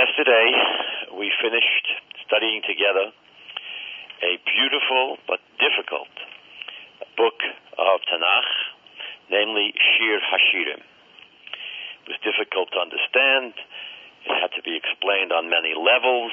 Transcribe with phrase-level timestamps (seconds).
[0.00, 0.48] Yesterday,
[1.12, 1.86] we finished
[2.24, 3.12] studying together
[4.24, 6.08] a beautiful but difficult
[7.20, 7.36] book
[7.76, 8.50] of Tanakh,
[9.28, 10.80] namely Shir Hashirim.
[10.80, 13.52] It was difficult to understand.
[14.24, 16.32] It had to be explained on many levels.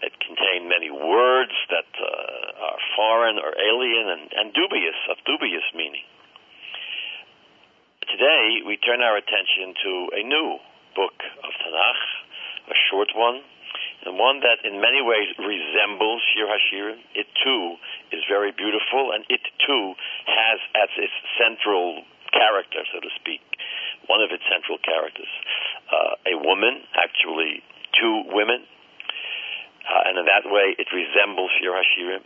[0.00, 5.66] It contained many words that uh, are foreign or alien and, and dubious, of dubious
[5.76, 6.08] meaning.
[8.08, 10.56] Today, we turn our attention to a new
[10.96, 12.17] book of Tanakh,
[12.70, 13.42] a short one,
[14.06, 17.00] and one that in many ways resembles Shir Hashirim.
[17.14, 17.76] It too
[18.14, 19.94] is very beautiful, and it too
[20.26, 23.42] has as its central character, so to speak,
[24.06, 25.30] one of its central characters,
[25.90, 27.64] uh, a woman, actually
[27.96, 28.62] two women,
[29.88, 32.24] uh, and in that way it resembles Shir Hashirim.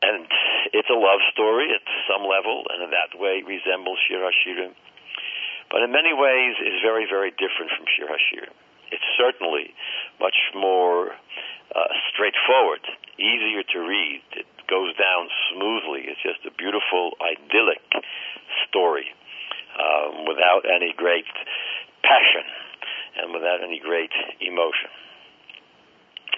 [0.00, 0.24] And
[0.72, 4.72] it's a love story at some level, and in that way resembles Shir Hashirim.
[5.70, 8.56] But in many ways is very, very different from Shir Hashirim
[8.90, 9.74] it's certainly
[10.20, 11.14] much more
[11.74, 12.82] uh, straightforward,
[13.18, 14.22] easier to read.
[14.34, 16.06] It goes down smoothly.
[16.10, 17.82] It's just a beautiful, idyllic
[18.68, 19.06] story
[19.78, 21.30] um, without any great
[22.02, 22.46] passion
[23.22, 24.90] and without any great emotion.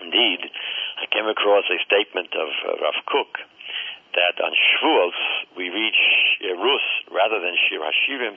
[0.03, 0.41] Indeed,
[1.01, 3.39] I came across a statement of uh, Rav Kook
[4.13, 5.17] that on Shavuos
[5.57, 5.95] we read
[6.61, 8.37] Rus rather than Shir Hashirim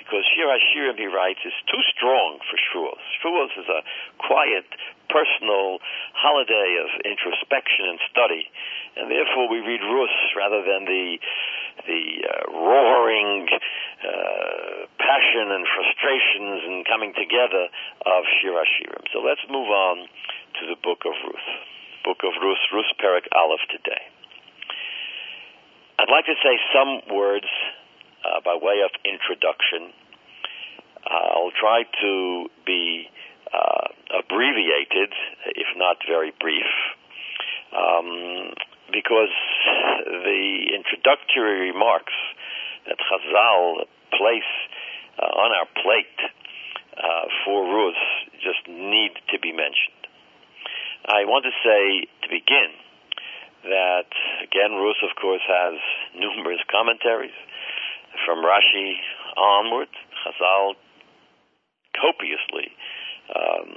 [0.00, 3.04] because Shir Hashirim, he writes, is too strong for Shavuos.
[3.20, 3.80] Shavuos is a
[4.16, 4.66] quiet,
[5.12, 5.78] personal
[6.16, 8.48] holiday of introspection and study,
[8.96, 11.20] and therefore we read Rus rather than the
[11.86, 17.72] the uh, roaring uh, passion and frustrations and coming together
[18.04, 19.04] of Shir Hashirim.
[19.12, 20.08] So let's move on
[20.60, 21.48] to the book of Ruth.
[22.04, 24.02] Book of Ruth, Ruth Perak Aleph today.
[26.00, 27.48] I'd like to say some words
[28.24, 29.92] uh, by way of introduction.
[31.00, 33.08] Uh, I'll try to be
[33.52, 35.12] uh, abbreviated,
[35.56, 36.68] if not very brief,
[37.72, 38.52] um,
[38.92, 39.32] because
[40.06, 42.12] the introductory remarks
[42.86, 44.52] that Chazal place
[45.18, 46.18] uh, on our plate
[47.44, 47.96] for Rus
[48.44, 50.00] just need to be mentioned.
[51.06, 52.76] I want to say to begin
[53.64, 54.10] that
[54.44, 55.74] again, Rus, of course, has
[56.18, 57.36] numerous commentaries
[58.24, 58.96] from Rashi
[59.36, 59.88] onward,
[60.24, 60.74] Chazal
[61.96, 62.70] copiously
[63.34, 63.70] um,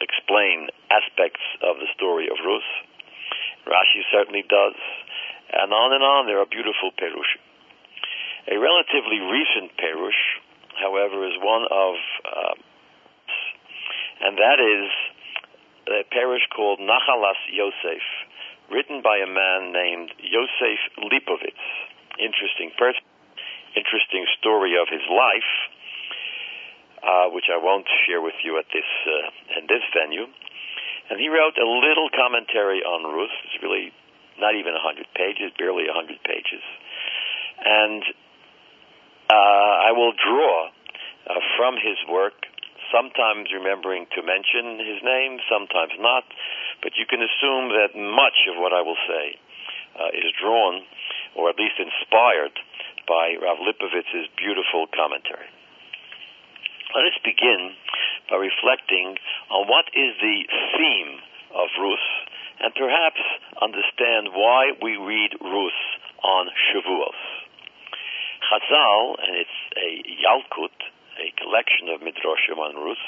[0.00, 2.66] explain aspects of the story of Rus.
[3.66, 4.76] Rashi certainly does,
[5.52, 6.26] and on and on.
[6.26, 7.38] There are beautiful perush.
[8.50, 10.22] A relatively recent perush,
[10.80, 11.94] however, is one of,
[12.26, 12.54] uh,
[14.26, 14.90] and that is
[15.86, 18.02] a perush called Nachalas Yosef,
[18.70, 21.62] written by a man named Yosef Lipovitz.
[22.18, 23.02] Interesting person
[23.76, 25.52] interesting story of his life,
[27.02, 30.26] uh, which I won't share with you at this uh, in this venue.
[31.10, 33.34] And he wrote a little commentary on Ruth.
[33.44, 33.92] It's really
[34.38, 36.62] not even 100 pages, barely 100 pages.
[37.62, 38.02] And
[39.28, 42.46] uh, I will draw uh, from his work,
[42.90, 46.24] sometimes remembering to mention his name, sometimes not,
[46.82, 49.38] but you can assume that much of what I will say
[49.96, 50.82] uh, is drawn,
[51.36, 52.52] or at least inspired,
[53.06, 55.48] by Rav Lipovitz's beautiful commentary.
[56.94, 57.74] Let us begin
[58.30, 59.16] by reflecting
[59.50, 60.38] on what is the
[60.76, 61.18] theme
[61.54, 62.08] of Ruth,
[62.60, 63.22] and perhaps
[63.60, 65.82] understand why we read Ruth
[66.22, 67.20] on Shavuos.
[68.46, 69.90] Chazal, and it's a
[70.22, 70.76] Yalkut,
[71.18, 73.06] a collection of Midrashim on Ruth,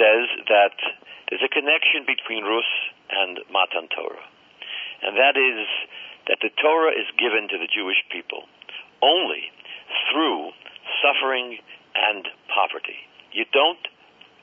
[0.00, 0.76] says that
[1.28, 2.72] there's a connection between Ruth
[3.10, 4.24] and Matan Torah,
[5.02, 5.68] and that is
[6.26, 8.48] that the Torah is given to the Jewish people
[9.04, 9.52] only
[10.08, 10.56] through
[11.04, 11.60] suffering
[11.94, 12.96] and poverty.
[13.32, 13.84] You don't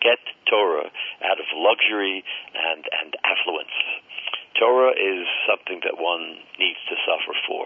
[0.01, 0.89] get Torah
[1.25, 2.23] out of luxury
[2.53, 3.73] and, and affluence.
[4.57, 7.65] Torah is something that one needs to suffer for.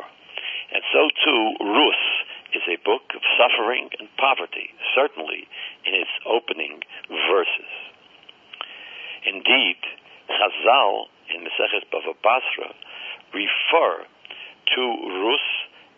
[0.71, 2.03] And so too, Rus
[2.55, 5.47] is a book of suffering and poverty, certainly
[5.83, 7.71] in its opening verses.
[9.25, 9.79] Indeed,
[10.29, 12.71] Chazal in Maseches Bava Basra
[13.33, 14.05] refer
[14.75, 15.47] to Rus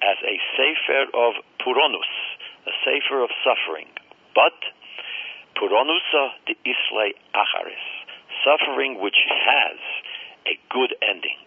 [0.01, 2.13] as a sefer of Puronus,
[2.67, 3.89] a sefer of suffering.
[4.35, 4.57] But
[5.57, 7.85] Puronusa de Islay Acharis,
[8.45, 9.79] suffering which has
[10.45, 11.41] a good ending,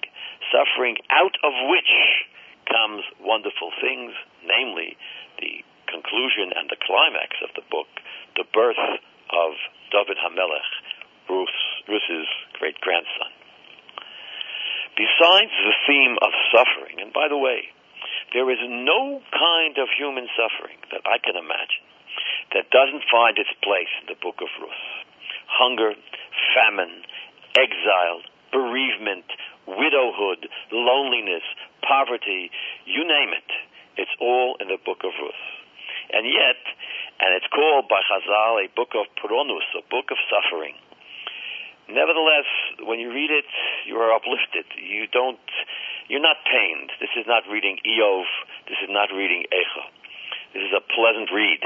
[0.51, 1.93] suffering out of which
[2.67, 4.13] comes wonderful things,
[4.45, 4.97] namely
[5.39, 7.91] the conclusion and the climax of the book,
[8.37, 9.51] the birth of
[9.91, 10.71] David Hamelech,
[11.31, 13.31] Ruth's great grandson.
[14.99, 17.71] Besides the theme of suffering, and by the way,
[18.33, 21.87] there is no kind of human suffering that I can imagine
[22.55, 24.85] that doesn't find its place in the book of Ruth.
[25.51, 25.93] hunger,
[26.55, 27.03] famine,
[27.59, 28.23] exile,
[28.53, 29.27] bereavement,
[29.67, 31.43] widowhood, loneliness,
[31.83, 32.51] poverty,
[32.87, 33.51] you name it.
[33.99, 35.45] It's all in the book of Ruth.
[36.15, 36.59] And yet,
[37.21, 40.75] and it's called by Chazal a book of Puronus, a book of suffering.
[41.91, 42.47] Nevertheless,
[42.87, 43.51] when you read it,
[43.87, 44.67] you are uplifted.
[44.79, 45.43] You don't,
[46.11, 46.91] you're not pained.
[46.99, 48.27] This is not reading Eov.
[48.67, 49.85] This is not reading Echa.
[50.51, 51.63] This is a pleasant read.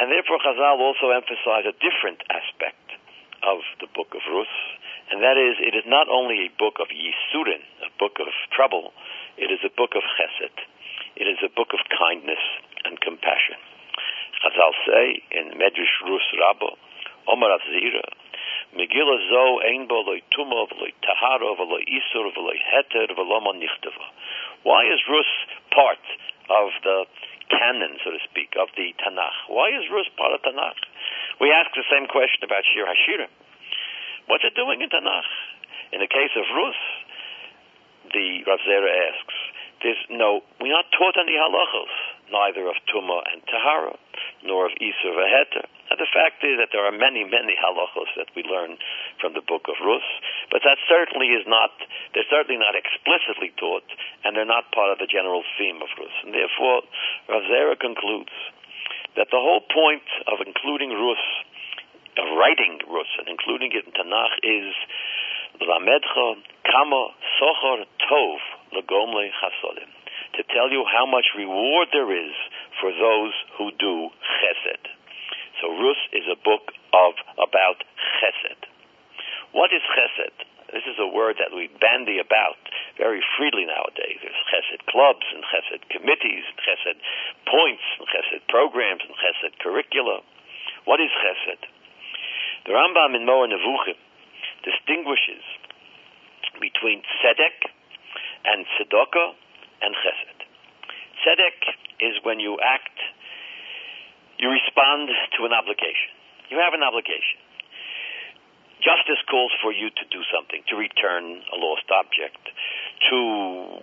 [0.00, 2.96] And therefore, Chazal also emphasize a different aspect
[3.44, 4.56] of the book of Ruth,
[5.12, 8.96] and that is, it is not only a book of Yisurin, a book of trouble,
[9.36, 10.56] it is a book of Chesed.
[11.14, 12.40] It is a book of kindness
[12.88, 13.60] and compassion.
[14.40, 15.04] Chazal say
[15.36, 16.72] in Medrash Rus Rabbo,
[17.28, 18.08] Omar Azira,
[18.76, 23.08] Megillah zo ein bo loy taharo v'loy isur v'loy heter.
[24.62, 25.30] Why is Rus
[25.72, 26.04] part
[26.50, 27.06] of the
[27.48, 29.48] canon, so to speak, of the Tanakh?
[29.48, 30.80] Why is Rus part of Tanakh?
[31.40, 33.32] We ask the same question about Shir Hashirim.
[34.26, 35.30] What's it doing in Tanakh?
[35.92, 36.84] In the case of Ruth,
[38.12, 39.36] the Rav Zera asks,
[39.82, 43.96] there's no, we're not taught any halachos, neither of Tuma and Tahara,
[44.44, 45.64] nor of Isur Vaheter.
[45.90, 48.76] And the fact is that there are many, many halachos that we learn
[49.20, 50.06] from the book of Ruth,
[50.52, 51.72] but that certainly is not,
[52.12, 53.88] they're certainly not explicitly taught,
[54.24, 56.18] and they're not part of the general theme of Ruth.
[56.24, 56.84] And therefore,
[57.28, 58.34] Rav Zera concludes
[59.16, 61.26] that the whole point of including Ruth
[62.18, 64.74] of writing Rus and including it in Tanakh is
[65.62, 67.02] Lamedcha Kama
[67.40, 68.38] Sochor Tov
[68.74, 69.97] Lagomle Chasodim
[70.36, 72.34] to tell you how much reward there is
[72.80, 74.84] for those who do Chesed.
[75.60, 77.82] So Rus is a book of about
[78.20, 78.68] Chesed.
[79.52, 80.36] What is Chesed?
[80.68, 82.60] This is a word that we bandy about
[83.00, 84.20] very freely nowadays.
[84.20, 86.98] There's Chesed clubs and Chesed committees, and Chesed
[87.48, 90.20] points, and Chesed programs, and Chesed curricula.
[90.84, 91.64] What is Chesed?
[92.68, 93.96] The Rambam in Moreh Nevuchim
[94.62, 95.42] distinguishes
[96.60, 97.72] between tzedek
[98.44, 99.34] and tzedakah
[99.82, 100.38] and chesed.
[101.22, 101.60] Tzedek
[102.00, 102.94] is when you act,
[104.38, 106.14] you respond to an obligation.
[106.50, 107.42] You have an obligation.
[108.78, 112.40] Justice calls for you to do something, to return a lost object,
[113.10, 113.18] to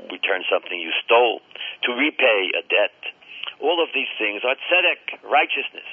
[0.07, 1.43] return something you stole,
[1.83, 2.95] to repay a debt.
[3.59, 5.87] All of these things are tzedek, righteousness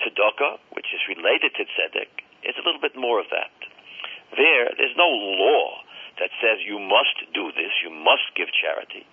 [0.00, 2.10] tzedakah, which is related to tzedek,
[2.42, 3.52] is a little bit more of that.
[4.36, 5.84] There, there's no law
[6.18, 9.06] that says you must do this, you must give charity,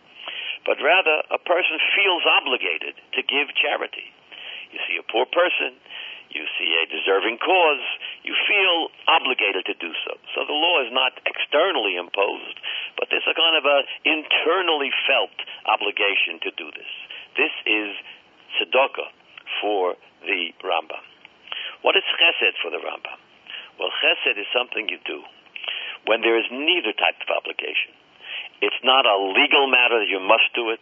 [0.66, 4.10] but rather a person feels obligated to give charity.
[4.72, 5.78] You see a poor person,
[6.28, 7.86] you see a deserving cause,
[8.24, 10.20] you feel obligated to do so.
[10.36, 12.60] So the law is not externally imposed,
[13.00, 15.36] but there's a kind of a internally felt
[15.66, 16.92] obligation to do this.
[17.40, 17.96] This is
[18.60, 19.08] tzedakah
[19.64, 19.96] for
[20.28, 21.06] the Rambam.
[21.82, 23.20] What is chesed for the Rambam?
[23.80, 25.24] Well, chesed is something you do
[26.08, 27.92] when there is neither type of obligation.
[28.64, 30.82] It's not a legal matter that you must do it.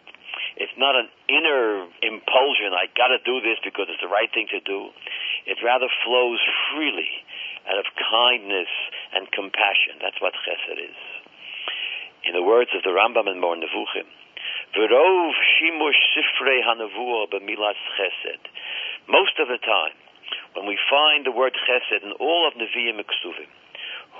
[0.55, 4.61] It's not an inner impulsion, I gotta do this because it's the right thing to
[4.63, 4.93] do.
[5.45, 6.39] It rather flows
[6.71, 7.11] freely
[7.67, 8.71] out of kindness
[9.11, 9.99] and compassion.
[9.99, 10.99] That's what chesed is.
[12.25, 14.07] In the words of the Rambam in Moreh Nevuchim,
[14.75, 18.43] V'rov shimush sifrei hanavua b'milas chesed.
[19.07, 19.95] Most of the time,
[20.53, 23.51] when we find the word chesed in all of Nevi'im Ksuvim,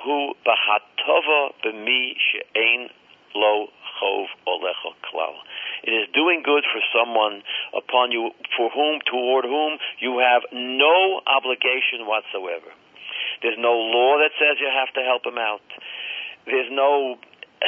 [0.04, 2.90] who bahatova b'mi she'ein
[3.36, 3.68] lo
[4.00, 5.36] chov olecha klal.
[5.84, 7.44] It is doing good for someone
[7.76, 12.72] upon you, for whom, toward whom you have no obligation whatsoever.
[13.42, 15.62] There's no law that says you have to help him out.
[16.46, 17.18] There's no,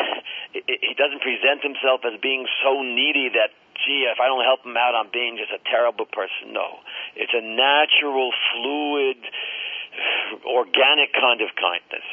[0.54, 3.52] he doesn't present himself as being so needy that
[3.86, 6.54] gee, if I don't help him out, I'm being just a terrible person.
[6.54, 6.82] No.
[7.14, 9.22] It's a natural, fluid,
[10.46, 12.08] organic kind of kindness.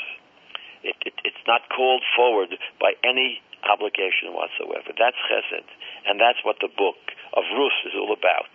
[0.84, 4.92] It, it, it's not called forward by any obligation whatsoever.
[4.92, 5.68] That's chesed,
[6.04, 7.00] and that's what the book
[7.32, 8.52] of Rus is all about.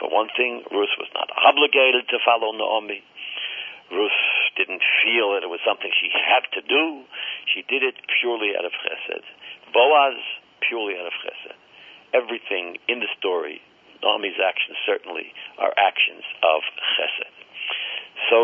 [0.00, 3.04] For one thing, Rus was not obligated to follow Naomi.
[3.90, 4.18] Rus
[4.56, 7.04] didn't feel that it was something she had to do.
[7.54, 9.24] She did it purely out of chesed.
[9.72, 10.18] Boaz,
[10.60, 11.56] purely out of chesed
[12.14, 13.60] everything in the story,
[14.02, 16.60] Naomi's actions certainly are actions of
[16.96, 17.34] chesed.
[18.30, 18.36] So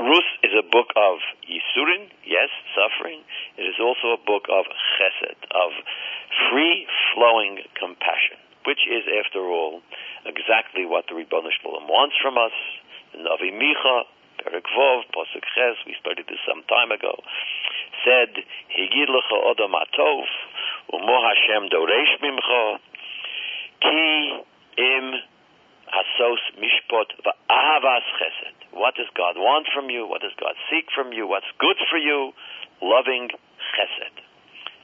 [0.00, 3.22] Ruth is a book of Yisurin, yes, suffering.
[3.58, 4.64] It is also a book of
[4.98, 5.70] chesed, of
[6.50, 9.82] free-flowing compassion, which is, after all,
[10.26, 12.54] exactly what the Ribbon Shalom wants from us.
[13.14, 14.02] Navi Micha,
[14.40, 17.22] Perek Vov, Posuk Ches, we studied this some time ago,
[18.04, 18.34] said,
[18.72, 20.24] Higid lecha odom atov,
[20.92, 22.78] umo Hashem doresh mimcha,
[23.80, 24.42] ki
[24.78, 25.14] im
[25.94, 28.58] Asos mishpot va'avas chesed.
[28.72, 30.06] What does God want from you?
[30.06, 31.26] What does God seek from you?
[31.26, 32.32] What's good for you?
[32.82, 34.16] Loving chesed.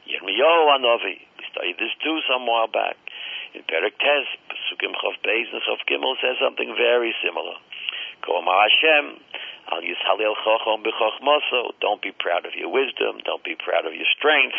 [0.06, 1.18] Yirmiyahu Anovi.
[1.38, 2.96] We studied this too some while back.
[3.54, 7.58] In Perek Tes, Pesukim Chav Beis and Chav Gimel says something very similar.
[8.20, 9.20] Hashem,
[9.70, 10.82] Chochom.
[11.80, 13.20] Don't be proud of your wisdom.
[13.24, 14.56] Don't be proud of your strength.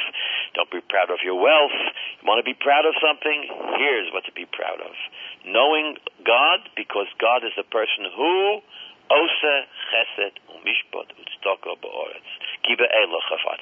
[0.56, 1.76] Don't be proud of your wealth.
[2.22, 3.48] You want to be proud of something?
[3.78, 4.94] Here's what to be proud of.
[5.46, 8.62] Knowing God, because God is the person who
[9.12, 12.32] Ose Chesed Umishpot Utztoko Ba'oretz.
[12.64, 13.60] Kiba Eloch.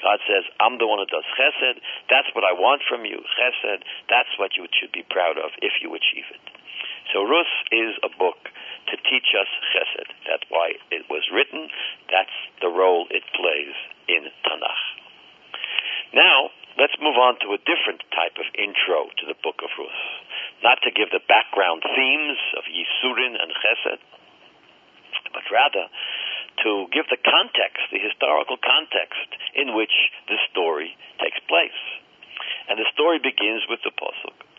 [0.00, 1.76] God says, I'm the one who does chesed.
[2.08, 3.84] That's what I want from you, chesed.
[4.08, 6.59] That's what you should be proud of if you achieve it.
[7.12, 8.38] So Rus is a book
[8.90, 10.10] to teach us chesed.
[10.30, 11.66] That's why it was written.
[12.06, 13.74] That's the role it plays
[14.06, 14.84] in Tanakh.
[16.14, 20.00] Now, let's move on to a different type of intro to the book of Rus.
[20.62, 24.02] Not to give the background themes of Yisurin and chesed,
[25.34, 25.90] but rather
[26.66, 29.94] to give the context, the historical context in which
[30.28, 31.80] the story takes place.
[32.68, 34.49] And the story begins with the pasuk.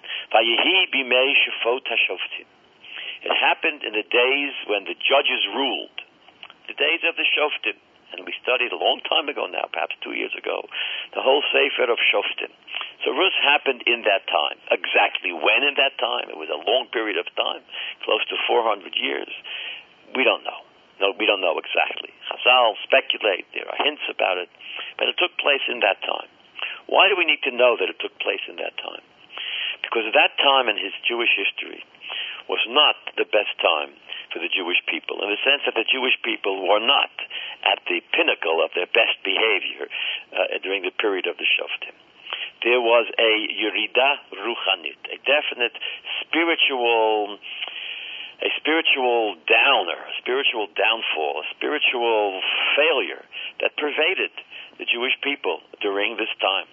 [3.22, 5.98] It happened in the days when the judges ruled,
[6.68, 7.78] the days of the shoftim.
[8.12, 10.68] And we studied a long time ago now, perhaps two years ago,
[11.16, 12.52] the whole Sefer of Shoftim.
[13.08, 14.60] So Rus happened in that time.
[14.68, 16.28] Exactly when in that time?
[16.28, 17.64] It was a long period of time,
[18.04, 19.32] close to 400 years.
[20.12, 20.60] We don't know.
[21.00, 22.12] No, we don't know exactly.
[22.28, 23.48] Chazal speculate.
[23.56, 24.52] There are hints about it,
[25.00, 26.28] but it took place in that time.
[26.92, 29.02] Why do we need to know that it took place in that time?
[29.82, 31.84] Because that time in his Jewish history
[32.48, 33.94] was not the best time
[34.32, 37.12] for the Jewish people, in the sense that the Jewish people were not
[37.68, 39.92] at the pinnacle of their best behavior
[40.32, 41.96] uh, during the period of the Shoftim.
[42.64, 45.76] There was a Yerida Ruchanit, a definite
[46.24, 47.40] spiritual
[48.42, 52.42] a spiritual downer, a spiritual downfall, a spiritual
[52.74, 53.22] failure
[53.62, 54.34] that pervaded
[54.82, 56.66] the Jewish people during this time.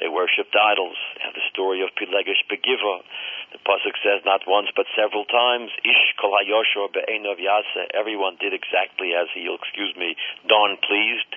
[0.00, 0.96] They worshipped idols.
[1.16, 3.04] They have the story of Pilegesh Begiva.
[3.52, 7.92] The pasuk says not once but several times, Ish kol hayoshor be'enov yasa.
[7.92, 10.16] Everyone did exactly as he, excuse me,
[10.48, 11.36] dawn pleased.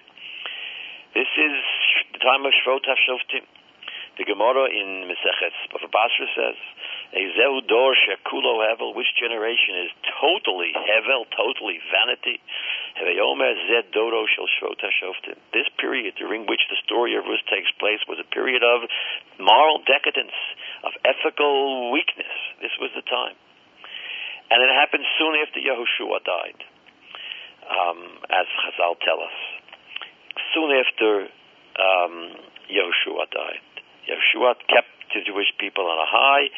[1.13, 1.55] This is
[2.15, 3.45] the time of Shvot HaShoftim.
[4.15, 6.57] The Gemara in Mesechet Bava Basra says,
[7.17, 9.91] Ezehu dor shekulo hevel, which generation is
[10.21, 12.37] totally hevel, totally vanity.
[15.53, 18.89] This period during which the story of Rus takes place was a period of
[19.39, 20.33] moral decadence,
[20.83, 22.33] of ethical weakness.
[22.61, 23.35] This was the time.
[24.49, 26.59] And it happened soon after Yehoshua died,
[27.69, 29.37] um, as Chazal tell us.
[30.53, 31.09] Soon after
[31.79, 32.15] um,
[32.69, 33.65] Yehoshua died.
[34.09, 36.49] Yeshua kept the Jewish people on a high.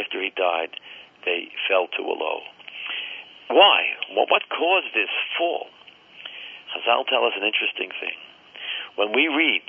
[0.00, 0.70] After he died,
[1.24, 2.40] they fell to a low.
[3.50, 3.94] Why?
[4.14, 5.68] Well, what caused this fall?
[6.76, 8.16] Chazal tell us an interesting thing.
[8.96, 9.64] When we read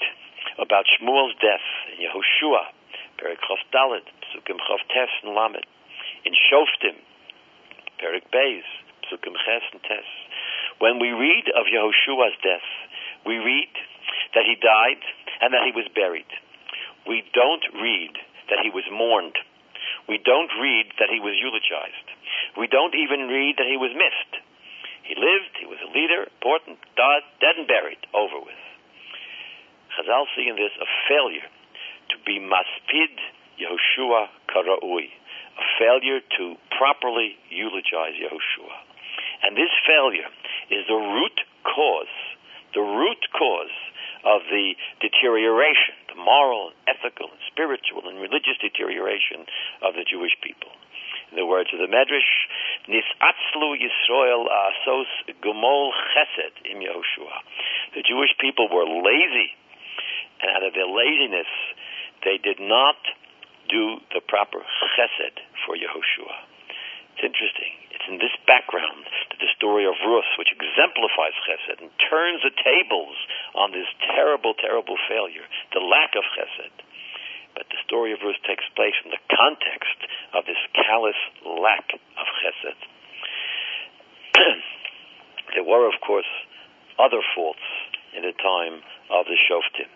[0.59, 1.63] about Shmuel's death
[1.95, 2.75] in Yehoshua,
[3.15, 5.31] Perik Chof Dalet, Psukim Chof Tes and
[6.25, 6.99] in Shoftim,
[8.03, 8.67] Perik Beis,
[9.07, 10.07] Psukim Ches and Tes,
[10.79, 12.67] when we read of Yehoshua's death,
[13.25, 13.71] we read
[14.35, 15.01] that he died
[15.41, 16.27] and that he was buried
[17.07, 18.19] we don't read
[18.51, 19.39] that he was mourned.
[20.07, 22.07] We don't read that he was eulogized.
[22.59, 24.43] We don't even read that he was missed.
[25.07, 28.61] He lived, he was a leader, important, died, dead and buried, over with.
[29.95, 31.47] Chazal see in this a failure
[32.11, 33.15] to be maspid
[33.55, 35.07] Yehoshua Karaui,
[35.57, 38.77] a failure to properly eulogize Yehoshua.
[39.43, 40.27] And this failure
[40.69, 42.15] is the root cause,
[42.75, 43.75] the root cause
[44.25, 49.47] of the deterioration, the moral, ethical, and spiritual, and religious deterioration
[49.81, 50.75] of the Jewish people.
[51.31, 52.31] In the words of the Medrash,
[52.87, 55.11] Nisatzlu Yisrael Asos
[55.43, 57.43] Gomol Chesed im Yehoshua.
[57.95, 59.51] The Jewish people were lazy,
[60.39, 61.51] and out of their laziness,
[62.23, 62.95] they did not
[63.67, 64.63] do the proper
[64.95, 66.47] chesed for Yehoshua.
[67.17, 67.75] It's interesting.
[67.91, 72.55] It's in this background that the story of Rus, which exemplifies chesed and turns the
[72.55, 73.19] tables
[73.51, 75.43] on this terrible, terrible failure,
[75.75, 76.86] the lack of chesed.
[77.57, 79.97] But the story of Ruth takes place in the context
[80.37, 82.77] of this callous lack of chesed.
[85.57, 86.29] there were, of course,
[87.01, 87.65] other faults
[88.13, 89.89] in the time of the Shoftim,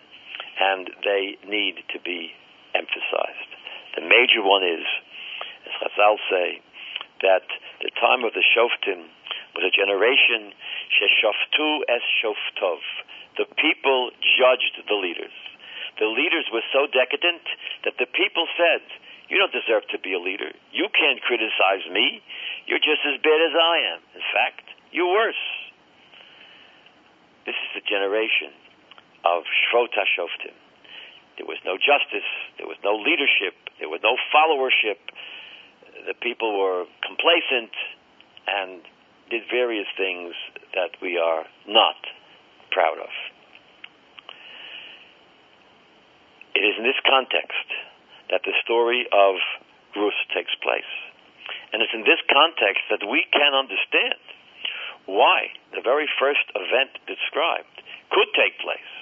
[0.58, 2.34] and they need to be
[2.74, 3.50] emphasized.
[3.94, 4.82] The major one is,
[5.62, 6.58] as Chazal say,
[7.22, 7.46] that
[7.78, 9.06] the time of the Shoftim
[9.54, 10.50] was a generation
[10.98, 12.82] sheshoftu es shoftov.
[13.38, 15.41] The people judged the leaders.
[16.02, 17.46] The leaders were so decadent
[17.86, 18.82] that the people said,
[19.30, 20.50] You don't deserve to be a leader.
[20.74, 22.18] You can't criticize me.
[22.66, 24.00] You're just as bad as I am.
[24.18, 25.38] In fact, you're worse.
[27.46, 28.50] This is the generation
[29.22, 30.58] of Shvot HaShoftim.
[31.38, 32.26] There was no justice.
[32.58, 33.54] There was no leadership.
[33.78, 34.98] There was no followership.
[36.02, 37.70] The people were complacent
[38.50, 38.82] and
[39.30, 40.34] did various things
[40.74, 41.94] that we are not
[42.74, 43.14] proud of.
[46.54, 47.66] It is in this context
[48.30, 49.36] that the story of
[49.96, 50.88] Ruth takes place.
[51.72, 54.20] And it's in this context that we can understand
[55.06, 57.82] why the very first event described
[58.12, 58.92] could take place.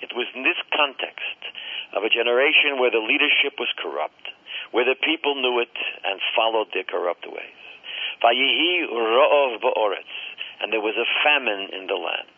[0.00, 1.40] It was in this context
[1.92, 4.32] of a generation where the leadership was corrupt,
[4.72, 7.60] where the people knew it and followed their corrupt ways.
[10.60, 12.28] And there was a famine in the land.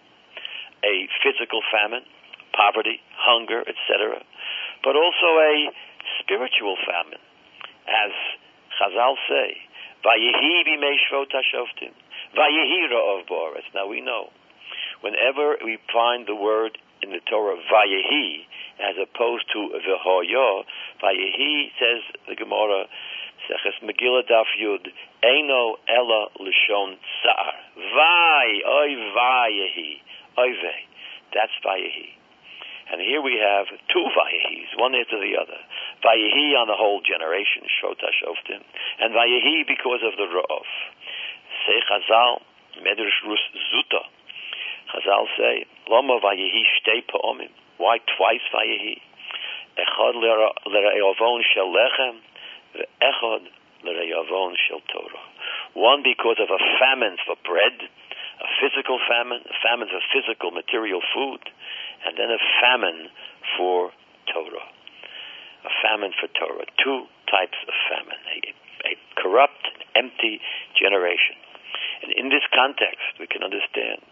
[0.85, 2.05] A physical famine,
[2.57, 4.25] poverty, hunger, etc.,
[4.83, 5.69] but also a
[6.21, 7.21] spiritual famine,
[7.87, 8.13] as
[8.81, 9.57] Chazal say,
[10.05, 11.93] Vayehi b'mei shvot hashoftim,
[12.37, 13.69] Vayehi ra'ov ba'oretz.
[13.75, 14.31] Now we know,
[15.01, 18.47] whenever we find the word in the Torah Vayehi,
[18.81, 20.65] as opposed to V'hoyo,
[21.03, 22.87] Vayehi says the Gemara,
[23.49, 24.89] Seches Megillah Daf Yud,
[25.23, 27.53] Eino Ella Lishon Tsar.
[27.77, 30.01] Vay, oy Vayehi,
[30.37, 30.81] vey.
[31.35, 32.17] That's Vayehi.
[32.87, 35.59] And here we have two Vayehis, one after the other.
[36.07, 38.63] Vayehi on the whole generation, Shota Shoftim,
[39.03, 40.71] and Vayehi because of the Ra'ov.
[41.67, 42.47] Say Chazal,
[42.87, 43.43] Medrash Rus
[43.75, 44.07] Zuta.
[44.95, 47.51] Chazal say, Loma Vayehi Shtei Pa'omim.
[47.79, 49.03] Why twice Vayehi?
[49.77, 52.23] Echad L'Re'ovon Shel Lechem,
[53.03, 53.43] Echad
[53.83, 55.27] L'Re'ovon Shel Torah.
[55.75, 57.91] One because of a famine for bread,
[58.41, 61.41] a physical famine, a famine for physical material food,
[62.05, 63.09] and then a famine
[63.57, 63.91] for
[64.33, 64.69] Torah.
[65.65, 66.67] A famine for Torah.
[66.83, 68.21] Two types of famine.
[68.35, 68.39] A,
[68.91, 70.41] a corrupt, empty
[70.77, 71.37] generation.
[72.03, 74.05] And in this context, we can understand.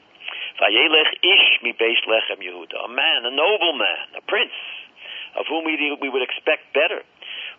[0.59, 1.61] Vayelech ish
[2.09, 2.87] lechem Yehuda.
[2.87, 4.57] A man, a nobleman, a prince,
[5.39, 7.03] of whom we, we would expect better,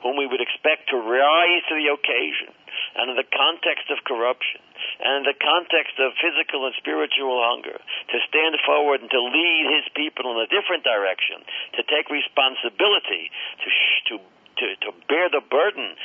[0.02, 2.52] whom we would expect to rise to the occasion,
[2.96, 4.64] and in the context of corruption,
[5.04, 9.66] and in the context of physical and spiritual hunger, to stand forward and to lead
[9.68, 11.44] his people in a different direction,
[11.76, 13.32] to take responsibility,
[13.64, 13.68] to,
[14.08, 14.14] to,
[14.60, 15.96] to, to bear the burden,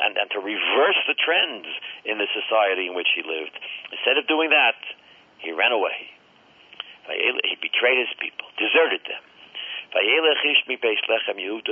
[0.00, 1.68] and, and to reverse the trends
[2.04, 3.54] in the society in which he lived.
[3.92, 4.76] Instead of doing that,
[5.38, 6.10] he ran away.
[7.10, 9.22] He betrayed his people, deserted them.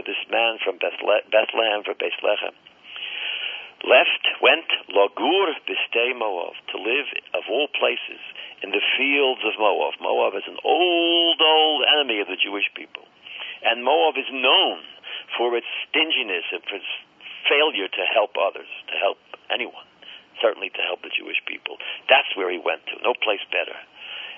[0.09, 2.55] This man from Bethlehem, from Bethlehem,
[3.89, 8.21] left, went, Lagur Bistei Moab, to live, of all places,
[8.63, 9.97] in the fields of Moab.
[10.05, 13.09] Moab is an old, old enemy of the Jewish people.
[13.65, 14.85] And Moab is known
[15.41, 16.93] for its stinginess and for its
[17.49, 19.89] failure to help others, to help anyone,
[20.45, 21.81] certainly to help the Jewish people.
[22.13, 23.75] That's where he went to, no place better.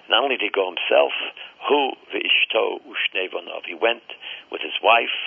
[0.09, 1.13] Not only did he go himself,
[1.67, 3.29] who v'ishto u'shnei
[3.67, 4.07] He went
[4.51, 5.19] with his wife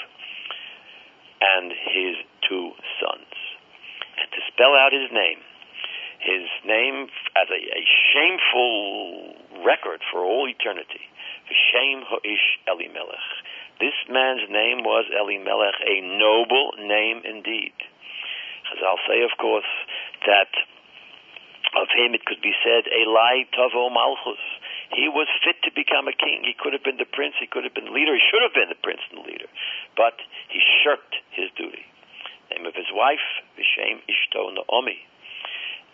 [1.43, 2.15] and his
[2.47, 2.71] two
[3.03, 3.52] sons
[4.17, 5.39] to spell out his name.
[6.19, 11.03] His name as a, a shameful record for all eternity.
[11.51, 13.29] V'shem ho'ish Elimelech.
[13.79, 17.75] This man's name was Elimelech, a noble name indeed.
[18.71, 19.67] As I'll say, of course,
[20.25, 20.49] that
[21.75, 24.41] of him it could be said, Elai Tavo Malchus.
[24.93, 26.45] He was fit to become a king.
[26.45, 27.33] He could have been the prince.
[27.41, 28.13] He could have been the leader.
[28.13, 29.49] He should have been the prince and the leader.
[29.97, 30.21] But
[30.53, 31.81] he shirked his duty.
[32.53, 33.25] Name of his wife,
[33.63, 34.99] Vishem Ishto Naomi.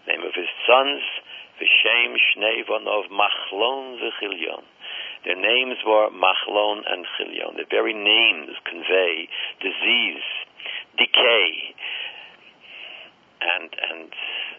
[0.08, 1.02] Name of his sons,
[1.62, 4.64] Vishem Shnei Vanov Machlon v'Chilyon.
[5.26, 7.58] Their names were Machlon and Chilyon.
[7.58, 9.30] Their very names convey
[9.62, 10.26] disease,
[10.98, 11.76] decay,
[13.42, 14.10] and and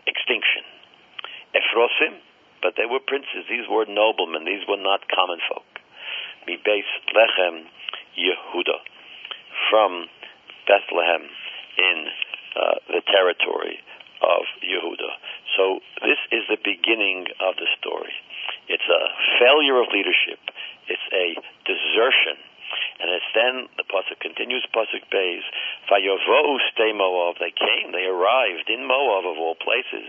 [0.06, 0.62] extinction.
[1.54, 2.20] Ephrosim,
[2.62, 3.48] but they were princes.
[3.48, 4.44] These were noblemen.
[4.44, 5.66] These were not common folk.
[6.46, 7.64] Mi Beis Lechem
[8.14, 8.78] Yehuda,
[9.70, 10.06] from
[10.68, 11.26] Bethlehem
[11.78, 12.06] in
[12.56, 13.78] uh, the territory
[14.20, 15.10] of Yehuda.
[15.56, 18.12] So this is the beginning of the story.
[18.68, 19.02] It's a
[19.40, 20.38] failure of leadership.
[20.88, 22.38] It's a desertion.
[23.00, 24.62] And it's then the pasuk continues.
[24.70, 25.42] Pasuk pays
[25.90, 27.40] Vayovo stay Moab.
[27.40, 27.90] They came.
[27.90, 30.06] They arrived in Moab of all places.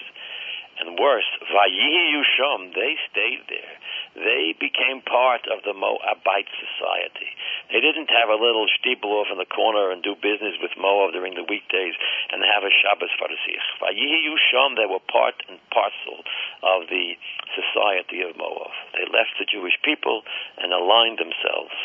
[0.81, 2.73] And worse, Vayihi Yusham.
[2.73, 3.77] They stayed there
[4.15, 7.31] they became part of the Moabite society.
[7.71, 11.15] They didn't have a little steeple off in the corner and do business with Moab
[11.15, 11.95] during the weekdays
[12.31, 13.67] and have a Shabbos Farisich.
[13.79, 16.27] Vayihi Sham, they were part and parcel
[16.59, 17.15] of the
[17.55, 18.75] society of Moab.
[18.99, 20.23] They left the Jewish people
[20.59, 21.75] and aligned themselves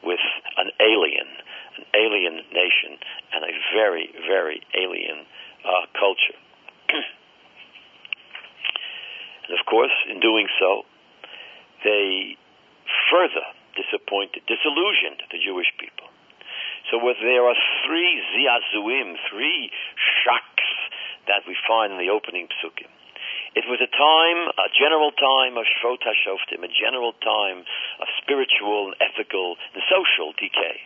[0.00, 0.24] with
[0.56, 1.28] an alien,
[1.76, 2.96] an alien nation
[3.36, 5.28] and a very, very alien
[5.68, 6.38] uh, culture.
[9.48, 10.82] and of course, in doing so,
[11.84, 12.36] they
[13.10, 13.44] further
[13.76, 16.08] disappointed, disillusioned the Jewish people.
[16.90, 19.70] So there are three ziazuim, three
[20.24, 20.68] shocks
[21.26, 22.92] that we find in the opening psukim.
[23.54, 27.62] It was a time, a general time of Shvot HaShoftim, a general time
[28.02, 30.82] of spiritual and ethical and social decay.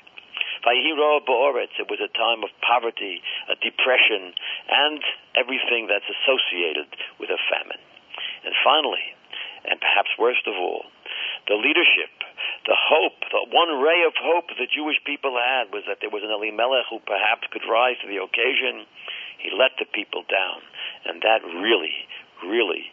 [0.62, 4.34] Vayiro Ba'oretz, it was a time of poverty, a depression,
[4.68, 5.00] and
[5.34, 7.80] everything that's associated with a famine.
[8.44, 9.14] And finally,
[9.66, 10.86] and perhaps worst of all,
[11.48, 12.12] the leadership,
[12.68, 16.22] the hope, the one ray of hope the Jewish people had was that there was
[16.22, 18.84] an Elimelech who perhaps could rise to the occasion.
[19.40, 20.60] He let the people down.
[21.08, 22.04] And that really,
[22.44, 22.92] really,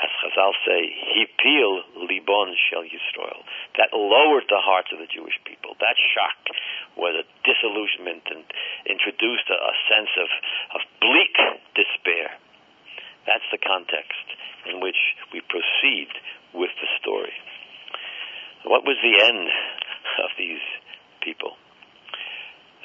[0.00, 3.44] as Chazal say, hipil libon shel Yisrael.
[3.78, 5.76] That lowered the hearts of the Jewish people.
[5.78, 6.56] That shock
[6.96, 8.42] was a disillusionment and
[8.86, 10.28] introduced a, a sense of,
[10.74, 11.36] of bleak
[11.74, 12.38] despair.
[13.26, 14.24] That's the context
[14.68, 14.98] in which
[15.32, 16.08] we proceed
[16.52, 17.32] with the story.
[18.64, 19.48] What was the end
[20.24, 20.64] of these
[21.20, 21.56] people?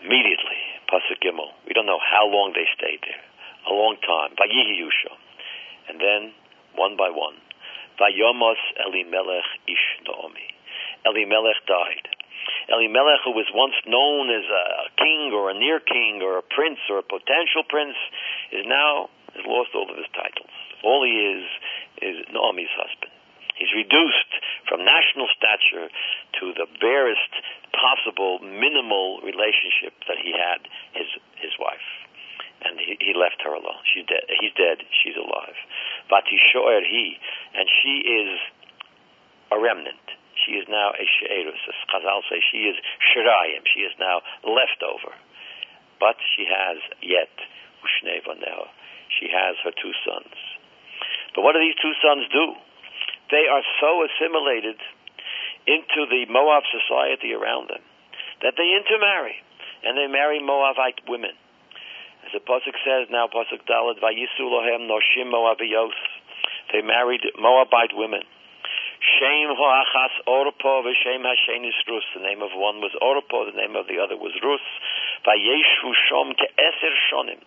[0.03, 1.23] Immediately, Pasuk.
[1.67, 3.23] We don't know how long they stayed there.
[3.67, 4.35] A long time.
[4.39, 5.13] Vayihi Yusha.
[5.89, 6.31] And then,
[6.75, 7.35] one by one,
[7.99, 10.47] Vayomos Elimelech Ish Naomi.
[11.05, 12.07] Elimelech died.
[12.69, 16.79] Elimelech, who was once known as a king or a near king or a prince
[16.89, 17.97] or a potential prince,
[18.51, 20.53] is now has lost all of his titles.
[20.83, 21.45] All he is
[22.01, 23.11] is Naomi's husband.
[23.59, 24.31] He's reduced
[24.71, 25.91] from national stature
[26.39, 27.33] to the barest
[27.75, 30.63] possible minimal relationship that he had
[30.95, 31.83] his his wife.
[32.63, 33.83] And he, he left her alone.
[33.87, 34.27] She's dead.
[34.39, 34.83] He's dead.
[35.03, 35.55] She's alive.
[36.11, 37.19] Vatishoer he,
[37.55, 38.39] and she is
[39.51, 40.03] a remnant.
[40.39, 41.59] She is now a she'erus.
[41.67, 42.79] As Chazal say, she is
[43.11, 43.67] shirayim.
[43.67, 45.11] She is now leftover.
[45.99, 47.31] But she has yet
[47.83, 48.23] ushnei
[49.17, 50.35] She has her two sons.
[51.33, 52.53] But what do these two sons do?
[53.31, 54.77] they are so assimilated
[55.69, 57.81] into the Moab society around them
[58.41, 59.37] that they intermarry
[59.85, 61.33] and they marry Moabite women.
[62.25, 65.95] As the pasuk says now, pasuk Dalad, Vayisu lohem noshim Moabiyos.
[66.73, 68.25] They married Moabite women.
[68.99, 72.03] Shem hoachas Orpo v'shem hashenis Rus.
[72.13, 74.59] The name of one was Orpo, the name of the other was Rus.
[75.23, 77.39] Vayeshu shom ke'eser shonim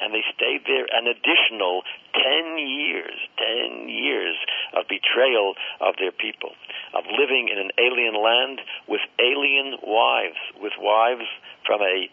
[0.00, 1.82] and they stayed there an additional
[2.12, 4.36] 10 years, 10 years
[4.76, 6.52] of betrayal of their people,
[6.94, 11.28] of living in an alien land with alien wives, with wives
[11.64, 12.08] from a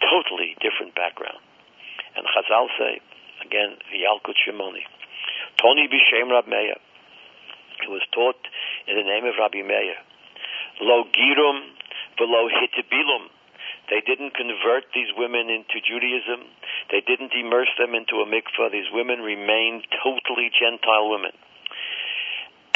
[0.00, 1.40] totally different background.
[2.16, 3.00] And Chazal say,
[3.44, 4.84] again, the Yalkut Shimoni,
[5.60, 6.78] Tony Bishem Rab Meir,
[7.82, 8.40] it was taught
[8.86, 9.94] in the name of Rabbi Meir,
[10.80, 11.74] Lo Girum
[12.18, 13.30] velo Hitibilum,
[13.90, 16.44] they didn't convert these women into Judaism.
[16.92, 18.70] They didn't immerse them into a mikvah.
[18.70, 21.32] These women remained totally Gentile women.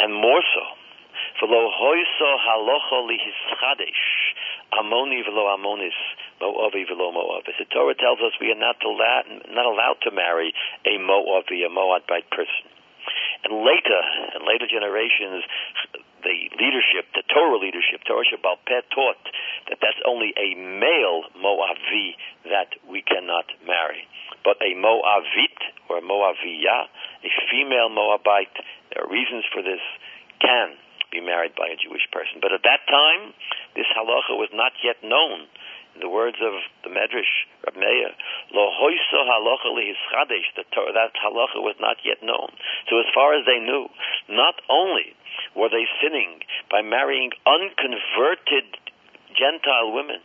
[0.01, 0.65] And more so,
[1.45, 4.05] v'lo hoyso halocha lihischadesh,
[4.73, 5.97] amoni v'lo amonis,
[6.41, 7.45] moavi v'lo moab.
[7.47, 10.53] As the Torah tells us, we are not allowed, not allowed to marry
[10.87, 12.73] a moavi, a moabite person.
[13.45, 14.01] And later,
[14.39, 15.43] in later generations,
[16.23, 19.19] the leadership, the Torah leadership, Torah Shabbal Peh taught
[19.69, 22.15] that that's only a male Moavi
[22.47, 24.07] that we cannot marry.
[24.47, 25.59] But a Moavit
[25.91, 26.87] or a Moaviyah,
[27.27, 28.55] a female Moabite,
[28.95, 29.83] there are reasons for this,
[30.39, 30.79] can
[31.11, 32.41] be married by a Jewish person.
[32.41, 33.35] But at that time,
[33.75, 35.47] this halacha was not yet known.
[35.95, 38.11] In the words of the Medrash, Rab Meir,
[38.53, 42.49] lo hoiso halacha lihischadesh, that halacha was not yet known.
[42.89, 43.89] So as far as they knew,
[44.29, 45.15] not only
[45.55, 48.79] were they sinning by marrying unconverted
[49.37, 50.21] Gentile women?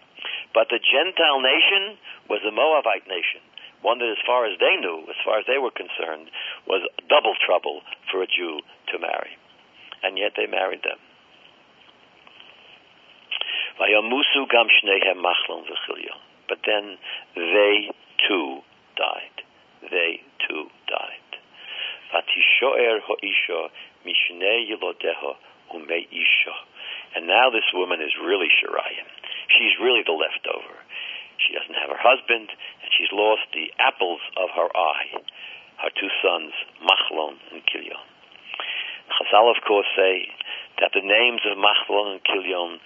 [0.54, 1.98] But the Gentile nation
[2.30, 3.42] was a Moabite nation,
[3.82, 6.32] one that, as far as they knew, as far as they were concerned,
[6.66, 8.60] was double trouble for a Jew
[8.92, 9.38] to marry.
[10.04, 10.98] And yet they married them.
[16.50, 16.98] But then
[17.36, 17.92] they
[18.28, 18.62] too
[18.96, 19.44] died.
[19.82, 21.28] They too died.
[22.14, 23.02] Er,
[25.70, 25.88] um
[27.16, 29.08] and now this woman is really Shirayim.
[29.58, 30.76] She's really the leftover.
[31.38, 35.22] She doesn't have her husband, and she's lost the apples of her eye,
[35.84, 38.06] her two sons, Machlon and Kilion.
[39.14, 40.28] Chazal, of course, say
[40.82, 42.80] that the names of Machlon and Kilion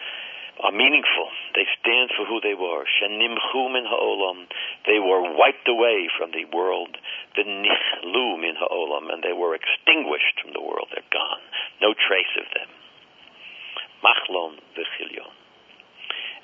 [0.59, 1.31] are meaningful.
[1.55, 2.83] They stand for who they were.
[2.83, 4.51] Shenimchu min ha'olam.
[4.85, 6.97] They were wiped away from the world.
[7.37, 9.13] V'nichlu min ha'olam.
[9.13, 10.91] And they were extinguished from the world.
[10.91, 11.43] They're gone.
[11.81, 12.69] No trace of them.
[14.03, 15.31] Machlon v'chilyon.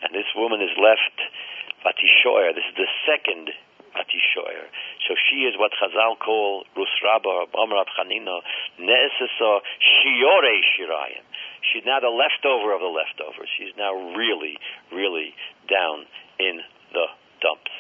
[0.03, 1.17] And this woman is left
[1.83, 2.55] Vatishoyer.
[2.55, 3.51] This is the second
[3.93, 4.69] Vatishoyer.
[5.07, 8.39] So she is what Chazal call Rus Rabba, Amrab Chanina,
[8.79, 11.26] Ne'esesa Shiore Shirayim.
[11.77, 13.45] She's now the leftover of the leftovers.
[13.53, 14.57] She's now really,
[14.89, 15.37] really
[15.69, 16.09] down
[16.41, 17.05] in the
[17.37, 17.77] dumps.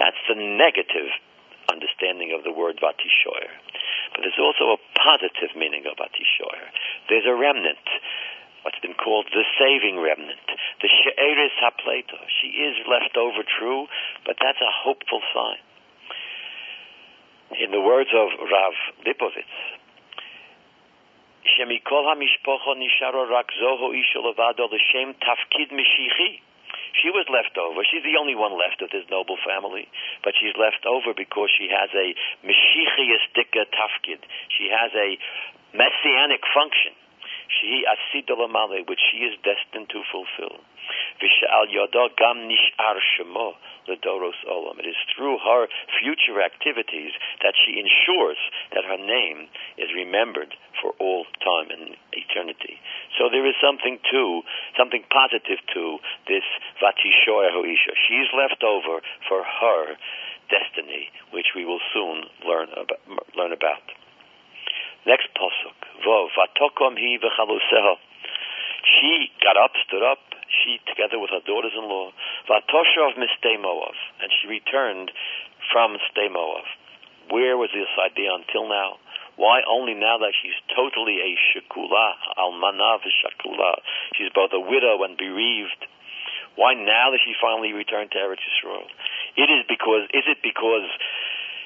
[0.00, 1.12] That's the negative
[1.68, 3.52] understanding of the word Vatishoyer.
[4.16, 6.72] But there's also a positive meaning of Vatishoyer.
[7.12, 7.84] There's a remnant
[8.64, 10.48] what's been called the saving remnant,
[10.80, 12.16] the She'eris HaPleto.
[12.40, 13.92] She is left over true,
[14.24, 15.60] but that's a hopeful sign.
[17.60, 18.72] In the words of Rav
[19.04, 19.81] Lipovitz,
[21.44, 26.40] HaMishpocho Nisharo Rak Zoho Isho Levado L'Shem Tafkid Mishichi.
[27.02, 27.82] She was left over.
[27.88, 29.88] She's the only one left of this noble family,
[30.22, 32.14] but she's left over because she has a
[32.46, 34.20] Mishichiistika Tafkid.
[34.52, 35.18] She has a
[35.72, 36.92] messianic function
[37.60, 37.84] she
[38.88, 40.60] which she is destined to fulfill.
[41.20, 42.48] V'shal yodo gam
[43.88, 44.78] olam.
[44.78, 45.68] It is through her
[46.00, 48.38] future activities that she ensures
[48.74, 52.80] that her name is remembered for all time and eternity.
[53.18, 54.42] So there is something to,
[54.76, 56.44] something positive to this
[56.82, 57.94] vatishoya hoisha.
[58.08, 59.96] She's left over for her
[60.50, 63.00] destiny, which we will soon learn about.
[63.36, 63.82] Learn about.
[65.06, 65.78] Next pasuk.
[66.06, 66.28] Vov.
[66.36, 67.94] Vatokom hi.
[68.82, 70.18] She got up, stood up,
[70.62, 72.12] she together with her daughters-in-law.
[73.16, 73.96] Mistay Moav.
[74.20, 75.10] And she returned
[75.72, 75.96] from
[76.30, 76.66] Moav.
[77.30, 78.98] Where was this idea until now?
[79.36, 83.80] Why only now that she's totally a shekula, almana v'shakula?
[84.14, 85.88] She's both a widow and bereaved.
[86.56, 88.84] Why now that she finally returned to Eretz Yisrael?
[89.36, 90.84] It is because, is it because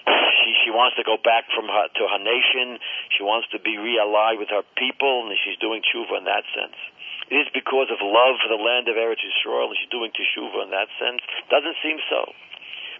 [0.07, 2.79] she she wants to go back from her to her nation.
[3.11, 6.79] She wants to be realighed with her people, and she's doing tshuva in that sense.
[7.27, 10.63] It is because of love for the land of Eretz Yisrael, and she's doing teshuva
[10.63, 11.19] in that sense.
[11.51, 12.31] Doesn't seem so,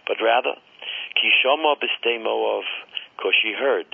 [0.03, 0.59] but rather,
[1.15, 2.63] kishoma b'stei of,
[3.15, 3.87] because she heard,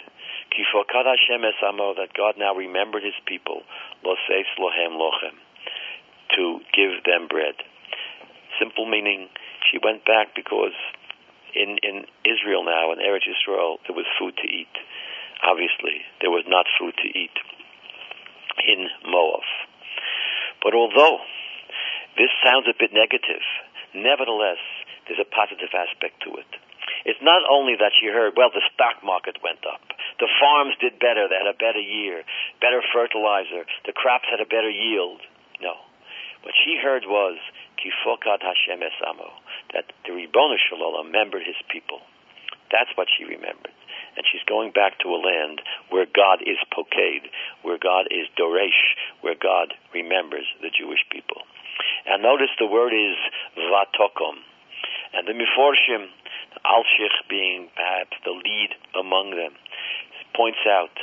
[0.50, 3.62] kifokad Hashem esamo, that God now remembered His people,
[4.02, 5.38] loses lohem lochem,
[6.34, 7.62] to give them bread.
[8.58, 9.30] Simple meaning,
[9.69, 10.74] she went back because
[11.54, 14.74] in, in Israel now, in Eretz Yisrael, there was food to eat.
[15.46, 17.38] Obviously, there was not food to eat
[18.65, 19.46] in Moab.
[20.63, 21.19] But although
[22.15, 23.43] this sounds a bit negative,
[23.93, 24.63] nevertheless,
[25.06, 26.47] there's a positive aspect to it.
[27.04, 29.84] It's not only that she heard, well, the stock market went up.
[30.23, 31.28] The farms did better.
[31.28, 32.23] They had a better year,
[32.63, 33.67] better fertilizer.
[33.84, 35.19] The crops had a better yield.
[35.60, 35.76] No.
[36.47, 37.39] What she heard was,
[37.80, 39.32] Kifokad Hashem Esamo
[39.73, 41.99] that the Ribbon Shalom remembered his people.
[42.71, 43.76] That's what she remembered.
[44.15, 47.28] And she's going back to a land where God is Poked,
[47.62, 51.41] where God is Doresh, where God remembers the Jewish people.
[52.06, 53.17] And notice the word is
[53.58, 54.43] Vatokom.
[55.13, 56.10] And the Miforshim,
[56.65, 59.54] Alshich being perhaps the lead among them,
[60.36, 60.93] points out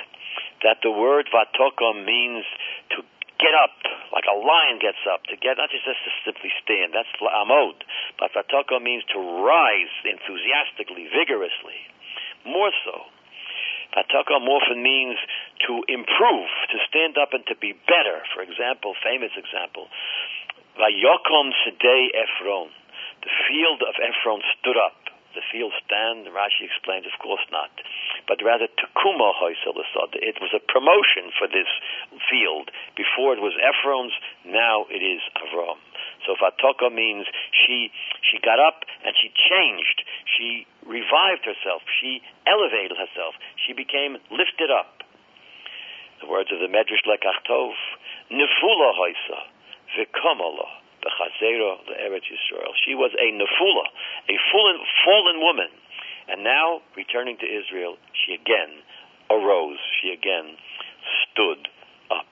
[0.63, 2.45] that the word Vatokom means
[2.91, 3.03] to
[3.41, 3.73] get up,
[4.13, 7.81] like a lion gets up, to get, not just to simply stand, that's amod,
[8.21, 11.81] but fatoko means to rise enthusiastically, vigorously.
[12.45, 13.09] More so.
[13.95, 15.19] Fatoko often means
[15.67, 18.23] to improve, to stand up and to be better.
[18.35, 19.89] For example, famous example,
[20.79, 22.71] Vayokom Sedei Ephron.
[23.23, 26.27] The field of Ephron stood up the field stand?
[26.35, 27.71] Rashi explains, of course not.
[28.27, 30.19] But rather, Tukuma Hoysalasad.
[30.19, 31.71] It was a promotion for this
[32.27, 32.71] field.
[32.97, 35.79] Before it was Ephron's, now it is Avram.
[36.27, 40.05] So Vatoka means she she got up and she changed.
[40.25, 41.83] She revived herself.
[42.01, 43.35] She elevated herself.
[43.67, 45.03] She became lifted up.
[46.21, 47.73] The words of the Medrash Lekach Tov,
[48.29, 49.41] Nefula Hoysa,
[49.97, 52.73] V'Kamala the Chazera, the Eretz Yisrael.
[52.85, 53.87] She was a nefula,
[54.29, 55.69] a fallen, fallen woman.
[56.29, 58.85] And now, returning to Israel, she again
[59.31, 59.79] arose.
[60.01, 60.57] She again
[61.25, 61.69] stood
[62.11, 62.29] up.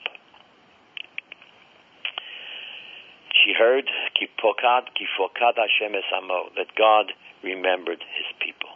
[3.45, 8.71] She heard, Kipokad, Kifokad Hashem es Amo, that God remembered his people.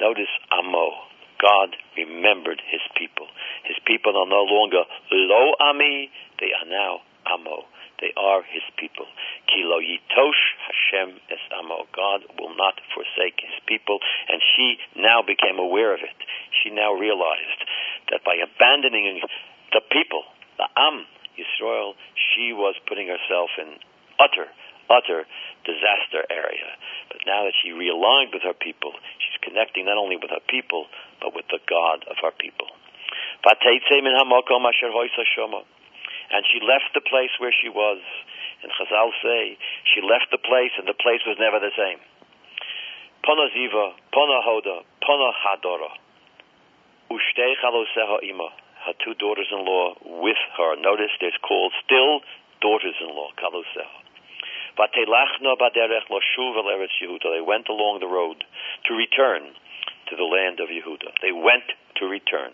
[0.00, 0.92] Notice Amo.
[1.40, 3.28] God remembered his people.
[3.64, 6.10] His people are no longer lo ami,
[6.40, 7.68] they are now Amo.
[8.00, 9.06] They are his people.
[9.48, 11.88] Kilo yitosh Hashem es amo.
[11.96, 14.00] God will not forsake his people.
[14.28, 16.16] And she now became aware of it.
[16.60, 17.64] She now realized
[18.12, 19.22] that by abandoning
[19.72, 20.24] the people,
[20.60, 23.76] the Am, Yisrael, she was putting herself in
[24.18, 24.48] utter,
[24.88, 25.28] utter
[25.64, 26.76] disaster area.
[27.12, 30.88] But now that she realigned with her people, she's connecting not only with her people,
[31.20, 32.68] but with the God of her people.
[36.26, 38.00] And she left the place where she was,
[38.62, 39.58] And Chazal say
[39.94, 42.00] she left the place and the place was never the same.
[43.22, 45.90] Pona Ziva, Pona Hoda, Pona Hadora.
[47.10, 47.54] Ushtei.
[48.86, 50.76] Her two daughters-in-law with her.
[50.78, 52.22] Notice there's called still
[52.62, 53.34] daughters-in-law,
[57.02, 57.34] Yehuda.
[57.34, 58.44] They went along the road
[58.86, 59.42] to return
[60.08, 61.18] to the land of Yehuda.
[61.20, 61.66] They went
[61.98, 62.52] to return.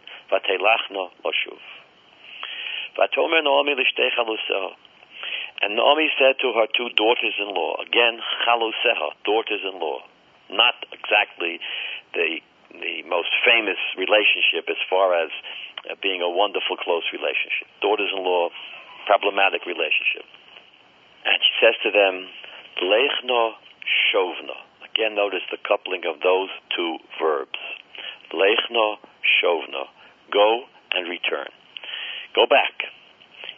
[5.62, 8.20] And Naomi said to her two daughters-in-law, again,
[9.24, 10.00] daughters-in-law.
[10.50, 11.60] Not exactly
[12.14, 12.40] the
[12.72, 15.28] the most famous relationship as far as
[15.82, 17.66] Uh, being a wonderful close relationship.
[17.82, 18.54] Daughters-in-law,
[19.06, 20.22] problematic relationship.
[21.26, 22.30] And she says to them,
[22.86, 24.58] Lechno Shovna.
[24.86, 27.58] Again, notice the coupling of those two verbs.
[28.30, 29.90] Lechno Shovna.
[30.30, 31.50] Go and return.
[32.34, 32.86] Go back.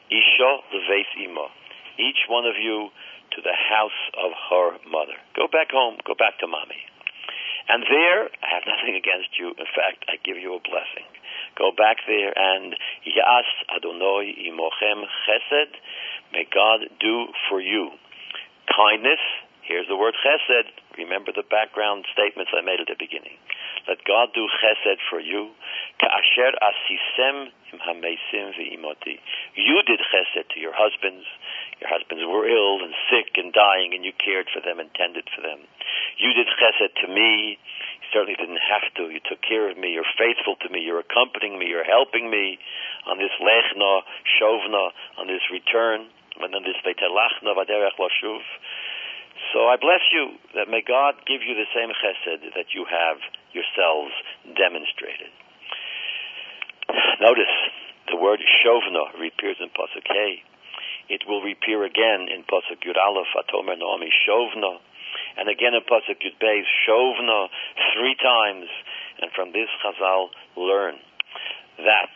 [0.09, 1.53] Isha leves ima.
[2.01, 2.89] Each one of you
[3.37, 5.21] to the house of her mother.
[5.37, 6.01] Go back home.
[6.07, 6.81] Go back to mommy.
[7.69, 9.53] And there, I have nothing against you.
[9.57, 11.05] In fact, I give you a blessing.
[11.57, 15.73] Go back there and Yas Adonai imochem chesed
[16.33, 17.91] May God do for you
[18.75, 19.23] kindness.
[19.63, 20.69] Here's the word chesed.
[20.99, 23.41] Remember the background statements I made at the beginning.
[23.89, 25.53] Let God do chesed for you.
[26.01, 29.21] Ka'asher asisem im v'imoti.
[29.57, 31.25] You did chesed to your husbands.
[31.81, 35.29] Your husbands were ill and sick and dying, and you cared for them and tended
[35.35, 35.61] for them.
[36.19, 37.59] You did chesed to me.
[38.13, 39.11] Certainly didn't have to.
[39.11, 39.93] You took care of me.
[39.93, 40.81] You're faithful to me.
[40.81, 41.67] You're accompanying me.
[41.67, 42.59] You're helping me
[43.07, 44.03] on this lechna,
[44.39, 46.09] shovna, on this return.
[49.53, 53.19] So I bless you that may God give you the same chesed that you have
[53.55, 54.13] yourselves
[54.59, 55.31] demonstrated.
[57.21, 57.55] Notice
[58.11, 60.11] the word shovna reappears in Pasuk.
[61.09, 64.81] It will reappear again in Pasuk Yud Aleph, Atomer Naomi Shovna,
[65.37, 67.49] and again in Pasuk Yud Beis Shovna,
[67.95, 68.69] three times.
[69.21, 70.97] And from this Chazal learn
[71.79, 72.13] that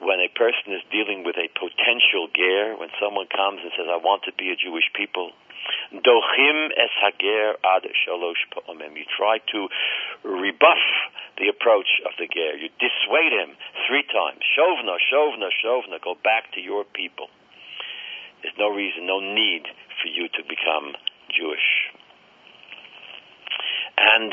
[0.00, 3.96] when a person is dealing with a potential ger, when someone comes and says, I
[3.96, 5.32] want to be a Jewish people,
[5.92, 8.96] dochim es hager ad shalosh pa'omim.
[8.96, 9.68] You try to
[10.24, 10.84] rebuff
[11.40, 12.56] the approach of the ger.
[12.56, 13.56] You dissuade him
[13.88, 14.44] three times.
[14.56, 16.00] Shovna, shovna, shovna.
[16.04, 17.28] Go back to your people.
[18.42, 19.66] There's no reason, no need
[20.02, 20.94] for you to become
[21.30, 21.92] Jewish.
[23.98, 24.32] And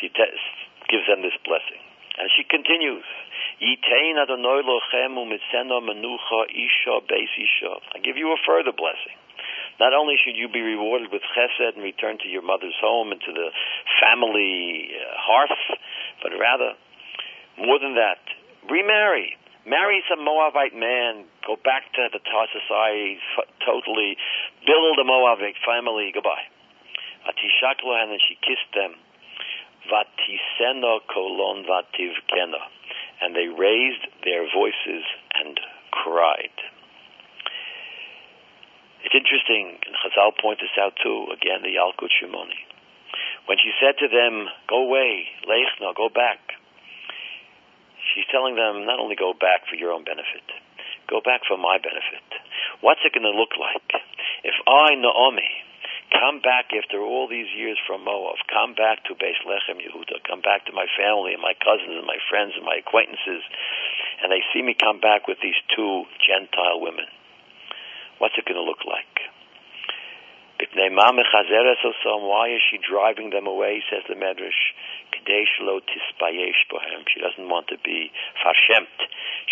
[0.00, 0.40] she te-
[0.88, 1.80] gives them this blessing.
[2.18, 3.04] And she continues.
[7.94, 9.16] I give you a further blessing.
[9.80, 13.20] Not only should you be rewarded with chesed and return to your mother's home and
[13.22, 13.50] to the
[14.00, 15.58] family uh, hearth,
[16.22, 16.76] but rather,
[17.58, 18.20] more than that,
[18.68, 19.36] remarry.
[19.64, 21.24] Marry some Moabite man.
[21.46, 23.18] Go back to the society.
[23.64, 24.18] Totally
[24.66, 26.10] build a Moabite family.
[26.12, 26.46] Goodbye.
[27.28, 28.98] Atishakla, and she kissed them.
[29.90, 32.62] Vatisena kolon vativkena
[33.22, 35.06] and they raised their voices
[35.38, 35.54] and
[35.94, 36.50] cried.
[39.06, 42.66] It's interesting, and Chazal points this out too, again, the Yalkut Shimoni.
[43.46, 46.58] When she said to them, go away, Leichna, go back,
[48.10, 50.46] she's telling them not only go back for your own benefit,
[51.06, 52.26] go back for my benefit.
[52.80, 54.02] What's it going to look like
[54.42, 55.48] if I, Naomi,
[56.12, 60.42] come back after all these years from Moab, come back to Beis Lechem Yehuda, come
[60.42, 63.42] back to my family and my cousins and my friends and my acquaintances,
[64.22, 67.06] and they see me come back with these two Gentile women.
[68.18, 69.12] What's it going to look like?
[70.74, 74.72] Why is she driving them away, says the Medrash?
[75.12, 78.98] She doesn't want to be farshemt.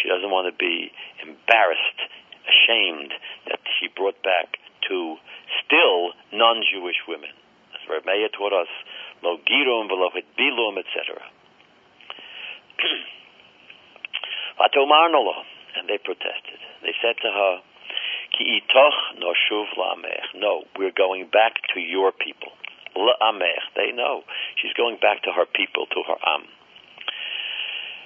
[0.00, 2.00] She doesn't want to be embarrassed,
[2.46, 3.12] ashamed
[3.48, 5.16] that she brought back to
[5.64, 7.30] still non-Jewish women.
[7.74, 8.68] As Rav taught us,
[9.22, 11.22] lo girum v'lo bilum, etc.
[14.60, 16.60] and they protested.
[16.82, 17.60] They said to her,
[18.36, 20.34] Ki itoch no shuv la'amech.
[20.34, 22.52] No, we're going back to your people.
[22.96, 23.64] La'amech.
[23.76, 24.22] They know.
[24.60, 26.44] She's going back to her people, to her am.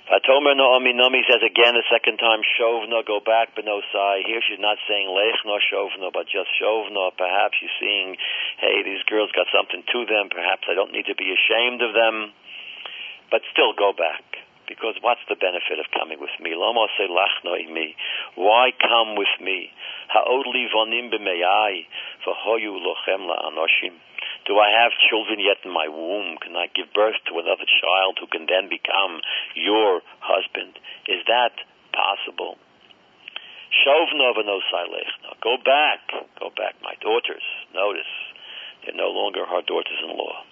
[0.05, 4.21] Vatomer Naomi Naomi says again a second time Shovna go back Benosai.
[4.29, 7.09] Here she's not saying Lechna Shovna but just Shovna.
[7.17, 8.17] Perhaps she's seeing,
[8.61, 10.29] hey, these girls got something to them.
[10.29, 12.37] Perhaps I don't need to be ashamed of them.
[13.31, 14.34] But still go back.
[14.69, 16.55] Because what's the benefit of coming with me?
[16.55, 17.97] Me.
[18.35, 19.71] Why come with me?
[20.09, 21.87] Ha'odli vonim b'meyai
[22.25, 23.95] v'hoyu lochem la'anoshim.
[24.47, 26.37] Do I have children yet in my womb?
[26.39, 29.21] Can I give birth to another child who can then become
[29.55, 30.79] your husband?
[31.09, 31.57] Is that
[31.93, 32.57] possible?
[35.43, 36.01] Go back,
[36.41, 37.43] go back, my daughters.
[37.75, 38.13] Notice,
[38.85, 40.45] they're no longer her daughters-in-law.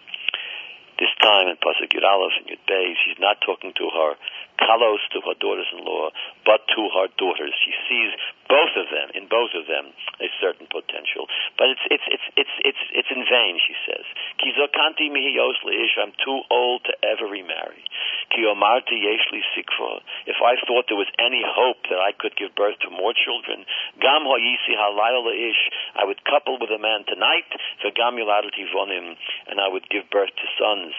[0.98, 4.14] This time in Pasuk Yud Aleph and Yud Beis, she's not talking to her
[4.62, 6.10] kalos, to her daughters-in-law,
[6.46, 7.54] but to her daughters.
[7.62, 8.14] She sees
[8.52, 11.24] both of them, in both of them, a certain potential.
[11.56, 14.04] But it's it's it's it's it's it's in vain, she says.
[14.36, 15.56] Kizokanti mihiyos.
[15.96, 17.80] I'm too old to ever remarry.
[18.28, 20.04] Kiomarti yeshli sikva.
[20.28, 23.64] If I thought there was any hope that I could give birth to more children,
[24.00, 25.62] gam hoyisi halayla leish.
[25.96, 27.48] I would couple with a man tonight.
[27.80, 29.16] V'gam yiladati vonim,
[29.48, 30.92] and I would give birth to sons.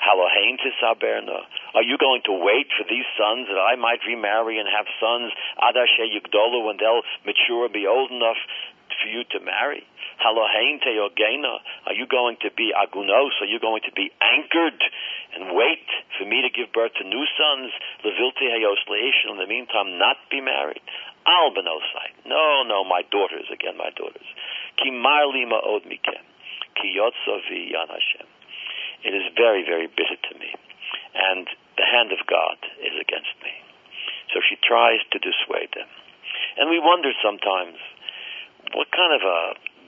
[0.00, 1.44] Halohain to Saberna.
[1.74, 5.32] Are you going to wait for these sons that I might remarry and have sons,
[5.60, 8.40] Adashe Yugdolu, when they'll mature and be old enough
[9.02, 9.84] for you to marry?
[10.22, 11.60] Halohain te Yogena.
[11.86, 13.36] Are you going to be agunos?
[13.40, 14.80] Are you going to be anchored
[15.34, 15.84] and wait
[16.16, 17.72] for me to give birth to new sons?
[18.04, 18.80] Levilte hayos
[19.28, 20.80] in the meantime, not be married?
[21.26, 22.14] Albanosai.
[22.24, 24.26] No, no, my daughters, again, my daughters.
[24.78, 26.22] Ki marli ma'od mikem.
[26.80, 28.26] Ki yotzavi yan Hashem.
[29.04, 30.54] It is very, very bitter to me.
[31.14, 31.46] And
[31.76, 33.52] the hand of God is against me.
[34.32, 35.88] So she tries to dissuade them.
[36.58, 37.78] And we wonder sometimes,
[38.74, 39.40] what kind of a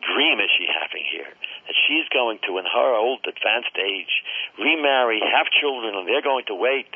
[0.05, 1.33] dream is she having here?
[1.67, 4.23] That she's going to, in her old advanced age,
[4.57, 6.89] remarry, have children, and they're going to wait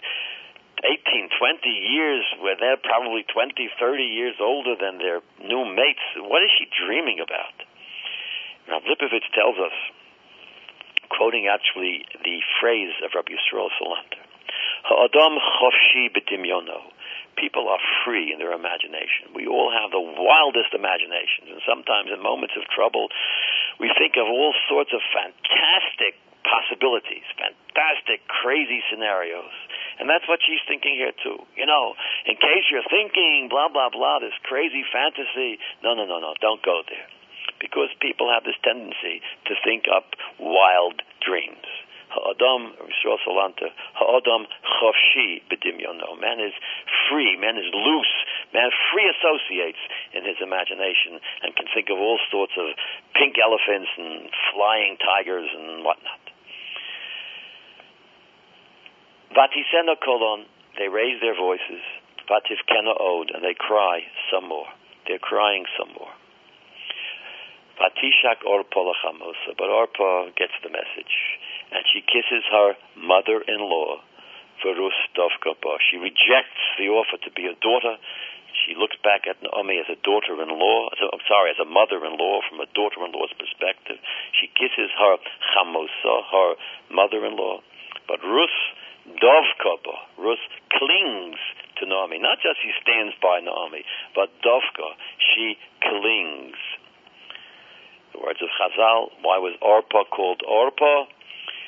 [0.82, 6.02] 18, 20 years where they're probably 20, 30 years older than their new mates.
[6.16, 7.54] What is she dreaming about?
[8.68, 9.74] Now, Lipovitz tells us
[11.10, 14.31] quoting actually the phrase of Rabbi Yisrael Salanter.
[14.84, 16.90] Ha'adam chofshi b'dimyono.
[17.36, 19.32] People are free in their imagination.
[19.34, 23.08] We all have the wildest imaginations, and sometimes in moments of trouble,
[23.80, 29.54] we think of all sorts of fantastic possibilities, fantastic, crazy scenarios.
[29.98, 31.40] And that's what she's thinking here too.
[31.56, 31.94] You know,
[32.26, 35.58] in case you're thinking blah blah blah, this crazy fantasy.
[35.82, 36.34] No, no, no, no.
[36.40, 37.06] Don't go there
[37.60, 41.64] because people have this tendency to think up wild dreams.
[42.12, 46.20] Ha'adam, Yisrael Salanta, ha'adam chofshi b'dimyono.
[46.20, 46.52] Man is
[47.08, 48.14] free, man is loose,
[48.52, 49.80] man free associates
[50.12, 52.76] in his imagination and can think of all sorts of
[53.16, 56.20] pink elephants and flying tigers and whatnot.
[59.32, 60.44] Vatisena kolon,
[60.76, 61.80] they raise their voices.
[62.28, 64.68] Vatifkena od, and they cry some more.
[65.08, 66.12] They're crying some more.
[67.80, 68.92] Vatishak Orpa.
[69.58, 71.40] But Orpa gets the message.
[71.72, 74.04] And she kisses her mother-in-law,
[74.60, 75.80] Verus Dovkapa.
[75.90, 77.96] She rejects the offer to be a daughter.
[78.52, 80.80] She looks back at Naomi as a daughter-in-law.
[81.00, 83.96] I'm sorry, as a mother-in-law from a daughter-in-law's perspective.
[84.36, 85.16] She kisses her
[85.56, 86.50] chamosa, her
[86.92, 87.64] mother-in-law.
[88.06, 88.52] But Rus
[89.08, 90.38] Dovkapa, Rus
[90.70, 91.40] clings
[91.80, 92.20] to Naomi.
[92.20, 93.82] Not just she stands by Naomi,
[94.14, 96.60] but Dovka, she clings.
[98.12, 99.10] The words of Chazal.
[99.24, 101.08] Why was Orpa called Orpa?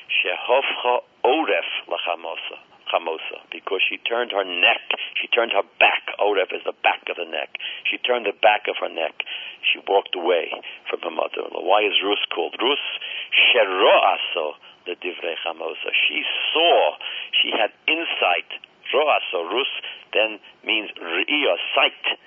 [0.09, 2.57] Shehofcha oref lachamosa.
[2.85, 6.05] Chamosa, because she turned her neck, she turned her back.
[6.21, 7.49] Oref is the back of the neck.
[7.89, 9.25] She turned the back of her neck.
[9.65, 10.53] She walked away
[10.89, 11.65] from her mother-in-law.
[11.65, 12.85] Why is Rus called Rus?
[13.33, 15.89] Sheroaso the divrei chamosa.
[16.07, 16.21] She
[16.53, 16.97] saw,
[17.41, 18.49] she had insight.
[18.93, 19.67] Roaso Rus
[20.13, 22.19] then means ri'ia, sight.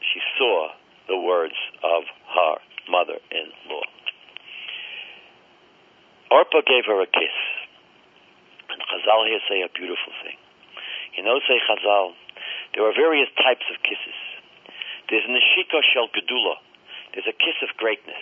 [0.00, 0.68] She saw
[1.08, 2.02] the words of
[2.34, 2.54] her
[2.90, 3.86] mother-in-law.
[6.34, 7.36] Orpa gave her a kiss.
[8.66, 10.34] And Chazal here say a beautiful thing.
[11.14, 12.18] You know, say Chazal,
[12.74, 14.18] there are various types of kisses.
[15.06, 16.58] There's Neshika Shel Gedula.
[17.14, 18.18] There's a kiss of greatness.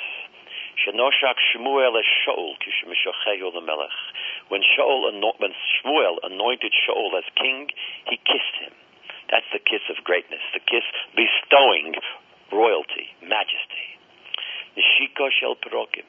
[0.77, 3.97] Shenoshak Shmuel es Shaul Kishmishachehu Melech.
[4.49, 7.73] When when Shmuel anointed Shaul as king,
[8.13, 8.77] he kissed him.
[9.31, 10.85] That's the kiss of greatness, the kiss
[11.17, 11.97] bestowing
[12.53, 13.97] royalty, majesty.
[14.77, 16.05] Neshika shel perokim.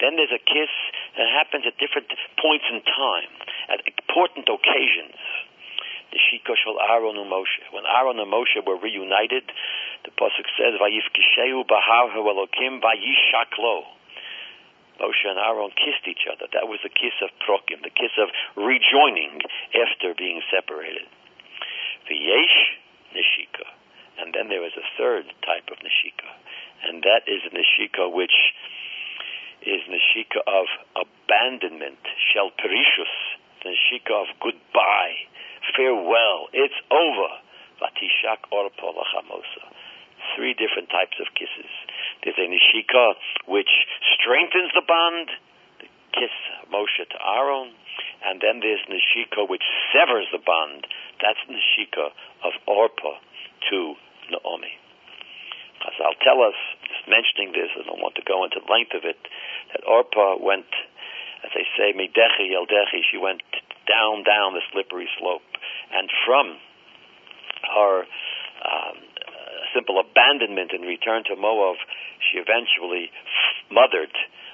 [0.00, 0.72] Then there's a kiss
[1.16, 3.32] that happens at different points in time,
[3.72, 5.16] at important occasions.
[6.12, 7.64] Neshika shel Aaron and Moshe.
[7.72, 9.50] When Aaron and Moshe were reunited,
[10.04, 13.86] the pasuk says, "Vayifkisheu bahar Elokim vayishaklo."
[15.00, 16.46] Moshe and Aaron kissed each other.
[16.52, 19.42] That was the kiss of prokim, the kiss of rejoining
[19.74, 21.06] after being separated.
[22.08, 22.58] V'yesh
[23.14, 23.66] neshika.
[24.18, 26.30] And then there is a third type of neshika,
[26.84, 28.54] and that is a neshika which
[29.66, 31.98] is neshika of abandonment,
[32.32, 33.10] shel perishus,
[33.62, 35.26] the neshika of goodbye,
[35.74, 37.32] farewell, it's over.
[37.82, 39.66] Vatishak orpa lachamosa.
[40.34, 41.70] Three different types of kisses.
[42.22, 43.14] There's a neshika
[43.46, 43.70] which
[44.14, 45.28] strengthens the bond,
[45.80, 46.32] the kiss
[46.72, 47.74] Moshe to Aaron,
[48.24, 50.86] and then there's neshika which severs the bond.
[51.20, 52.14] That's neshika
[52.44, 53.18] of orpa
[53.70, 53.94] to
[54.30, 54.72] Naomi.
[55.86, 59.04] Chazal tell us, just mentioning this, I don't want to go into the length of
[59.04, 59.18] it,
[59.72, 60.68] that Orpah went,
[61.44, 63.42] as they say, Midechi Yeldechi, she went
[63.86, 65.46] down, down the slippery slope.
[65.94, 66.58] And from
[67.70, 68.96] her um,
[69.74, 71.76] simple abandonment and return to Moab,
[72.18, 73.10] she eventually
[73.70, 74.12] mothered,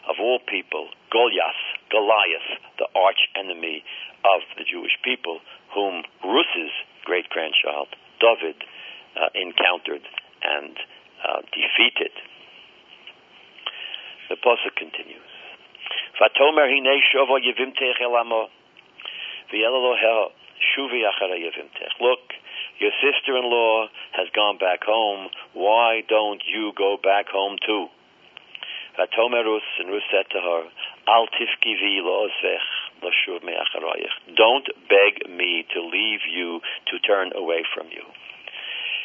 [0.09, 3.85] of all people, Goliath, Goliath, the arch enemy
[4.27, 5.39] of the Jewish people,
[5.75, 6.75] whom Ruth's
[7.05, 7.89] great grandchild,
[8.21, 8.59] David,
[9.15, 10.03] uh, encountered
[10.43, 10.77] and
[11.23, 12.13] uh, defeated.
[14.29, 15.33] The pasuk continues.
[16.21, 18.49] Vatomer hine shovo yevimtech elamo
[19.53, 22.01] v'yelaloher shuvi acharei yevimtech.
[22.01, 22.35] Look,
[22.79, 25.29] your sister-in-law has gone back home.
[25.55, 27.87] Why don't you go back home too?
[28.99, 30.63] Vatomer Ruth, and Ruth said to her,
[31.09, 34.37] Al tifkivi lo'ozvech l'shuv me'acharayich.
[34.37, 38.05] Don't beg me to leave you, to turn away from you.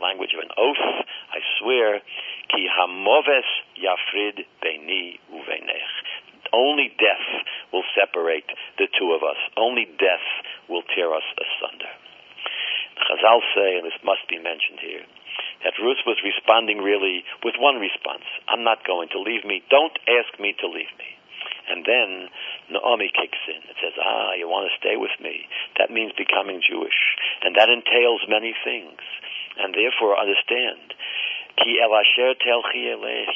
[0.00, 0.84] language of an oath,
[1.32, 2.00] I swear,
[2.50, 5.94] ki hamoves yafrid beini uvenech.
[6.52, 7.26] Only death
[7.72, 8.46] will separate
[8.78, 9.40] the two of us.
[9.56, 10.28] Only death
[10.68, 11.90] will tear us asunder.
[13.10, 15.02] Chazal say, and this must be mentioned here,
[15.64, 18.24] that Ruth was responding really with one response.
[18.46, 19.64] I'm not going to leave me.
[19.70, 21.10] Don't ask me to leave me.
[21.68, 22.28] And then
[22.70, 25.48] Naomi kicks in and says, Ah, you want to stay with me.
[25.80, 27.00] That means becoming Jewish.
[27.42, 29.00] And that entails many things.
[29.58, 30.94] And therefore understand,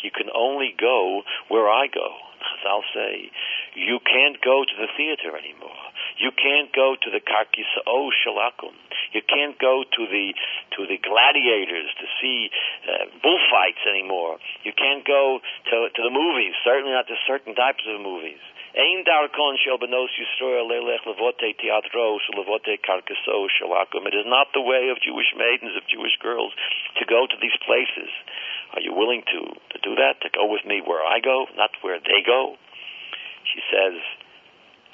[0.02, 2.28] you can only go where I go.
[2.39, 3.30] Chazal say,
[3.74, 5.82] you can't go to the theater anymore.
[6.18, 8.74] You can't go to the karkisao shalakum.
[9.12, 10.34] You can't go to the
[10.76, 12.51] to the gladiators to see
[12.86, 14.39] uh, bullfights anymore.
[14.64, 16.55] You can't go to to the movies.
[16.64, 18.43] Certainly not to certain types of movies.
[18.76, 24.07] Ein darkon shel benos yisrael lelech levote teatro levote karkaso shalakum.
[24.07, 26.53] It is not the way of Jewish maidens, of Jewish girls,
[26.99, 28.11] to go to these places.
[28.74, 30.20] Are you willing to, to do that?
[30.22, 32.56] To go with me where I go, not where they go?
[33.54, 33.96] She says,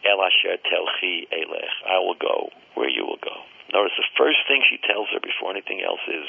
[0.04, 1.74] El asher telchi elech.
[1.88, 3.34] I will go where you will go.
[3.72, 6.26] Notice the first thing she tells her before anything else is,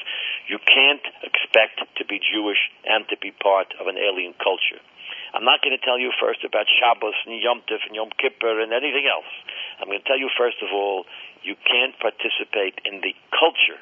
[0.50, 4.82] you can't expect to be Jewish and to be part of an alien culture.
[5.36, 8.64] I'm not going to tell you first about Shabbos and Yom Tov and Yom Kippur
[8.64, 9.30] and anything else.
[9.78, 11.06] I'm going to tell you first of all,
[11.44, 13.78] you can't participate in the culture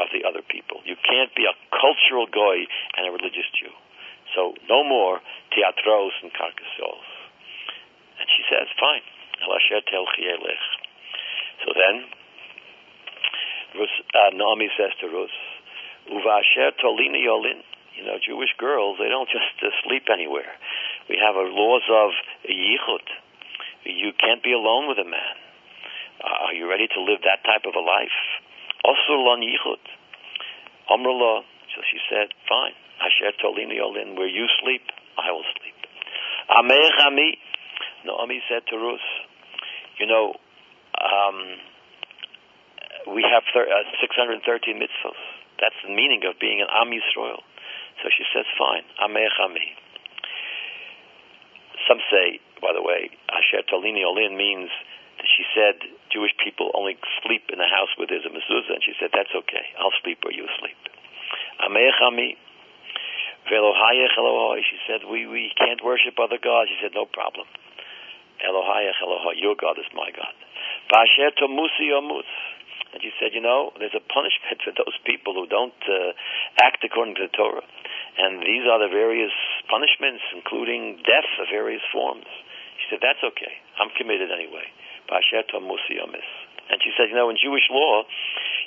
[0.00, 0.80] of the other people.
[0.88, 2.64] You can't be a cultural goy
[2.96, 3.72] and a religious Jew.
[4.34, 5.20] So no more
[5.52, 7.06] teatros and carcassos.
[8.18, 9.04] And she says, fine.
[11.60, 12.04] So then,
[13.76, 15.30] uh, Naomi says to Ruth,
[16.10, 17.62] Uvasher tolini yolin.
[17.96, 20.56] You know, Jewish girls, they don't just uh, sleep anywhere.
[21.08, 22.10] We have a laws of
[22.48, 23.04] yichud.
[23.84, 25.36] You can't be alone with a man.
[26.22, 28.16] Uh, are you ready to live that type of a life?
[28.84, 29.82] Also lon yichud.
[30.90, 31.42] Amrullah.
[31.74, 32.74] So she said, fine.
[33.00, 34.16] Asher tolini yolin.
[34.16, 34.82] Where you sleep,
[35.18, 35.76] I will sleep.
[36.50, 37.38] Amech ami.
[38.04, 39.04] Naomi said to Ruth,
[39.98, 40.32] you know,
[40.96, 41.36] um,
[43.12, 44.40] we have thir- uh, 613
[44.80, 45.20] mitzvahs.
[45.60, 47.44] That's the meaning of being an Am Yisrael.
[48.00, 49.76] So she says, fine, Amech Ami.
[51.88, 54.70] Some say, by the way, Asher Tolini Olin means
[55.18, 55.76] that she said
[56.12, 59.32] Jewish people only sleep in the house where there's a mezuzah, and she said, that's
[59.34, 59.66] okay.
[59.78, 60.78] I'll sleep where you sleep.
[61.62, 62.36] Amech Ami.
[63.50, 66.70] She said, we, we can't worship other gods.
[66.70, 67.46] She said, no problem.
[68.44, 70.34] Elohayach Elohai, your God is my God.
[72.90, 76.12] And she said, you know, there's a punishment for those people who don't uh,
[76.62, 77.62] act according to the Torah.
[78.18, 79.32] And these are the various
[79.70, 82.26] punishments, including death of various forms.
[82.82, 83.54] She said, that's okay.
[83.78, 84.66] I'm committed anyway.
[85.10, 86.28] Omus.
[86.70, 88.06] And she said, you know, in Jewish law,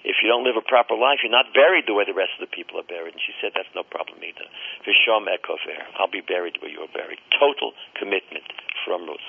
[0.03, 2.43] if you don't live a proper life, you're not buried the way the rest of
[2.43, 3.15] the people are buried.
[3.15, 4.43] And she said, that's no problem either.
[4.83, 5.79] Vishom ekofer.
[5.95, 7.23] I'll be buried where you're buried.
[7.39, 8.43] Total commitment
[8.83, 9.23] from Ruth.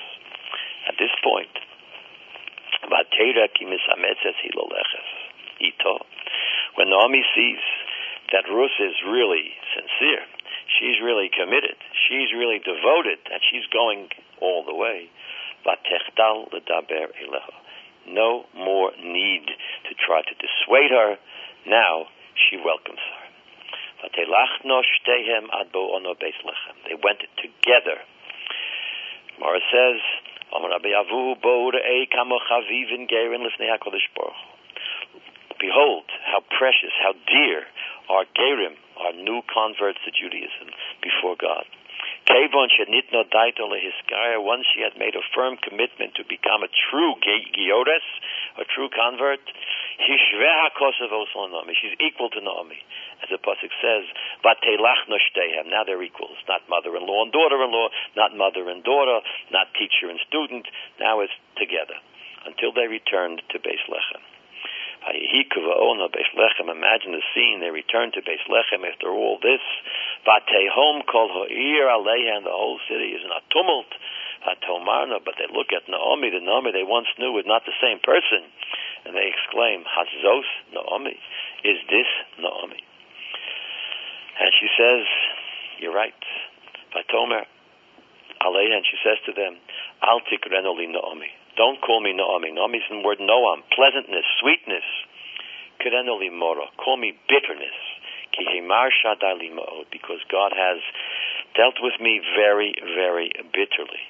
[0.91, 1.55] At this point,
[6.75, 7.63] when Naomi sees
[8.35, 10.27] that Ruth is really sincere,
[10.77, 11.77] she's really committed,
[12.09, 14.09] she's really devoted, and she's going
[14.41, 15.09] all the way,
[18.07, 19.45] no more need
[19.89, 21.17] to try to dissuade her.
[21.65, 23.25] Now she welcomes her.
[26.85, 27.97] They went together.
[29.39, 30.01] Mara says,
[35.59, 37.63] Behold, how precious, how dear
[38.09, 40.69] are Gerim, our new converts to Judaism,
[41.01, 41.65] before God.
[42.25, 47.13] Kevon shenitno daito lehiskaya, once she had made a firm commitment to become a true
[47.21, 48.07] Giores,
[48.57, 49.41] a true convert,
[50.01, 51.77] hishveha kosovos Naomi.
[51.79, 52.81] She's equal to Naomi.
[53.21, 54.09] As the Pasuk says,
[54.43, 55.69] Vatelach noshtehem.
[55.69, 56.37] Now they're equals.
[56.49, 59.21] Not mother-in-law and daughter-in-law, not mother and daughter,
[59.51, 60.65] not teacher and student.
[60.99, 62.01] Now it's together.
[62.45, 64.21] Until they returned to Beis Lechem.
[65.05, 65.93] Oh,
[66.65, 67.59] Imagine the scene.
[67.61, 69.61] They return to Beis Lechem after all this.
[70.25, 73.89] Vatehom kol ha'ir aleha, and the whole city is in a tumult.
[74.45, 76.29] Vatomarna, but they look at Naomi.
[76.29, 78.45] The Naomi they once knew was not the same person,
[79.05, 81.17] and they exclaim, Hazos Naomi,
[81.63, 82.09] is this
[82.41, 82.81] Naomi?
[84.37, 85.05] And she says,
[85.79, 86.13] "You're right."
[86.93, 87.45] Vatomer
[88.41, 89.57] aleha, and she says to them,
[90.01, 91.31] Al tikrenoli Naomi.
[91.55, 92.51] Don't call me Naomi.
[92.51, 94.83] Naomi is the word Noam, pleasantness, sweetness.
[96.31, 96.67] Mora.
[96.77, 97.75] Call me bitterness.
[99.91, 100.81] Because God has
[101.55, 104.03] dealt with me very, very bitterly.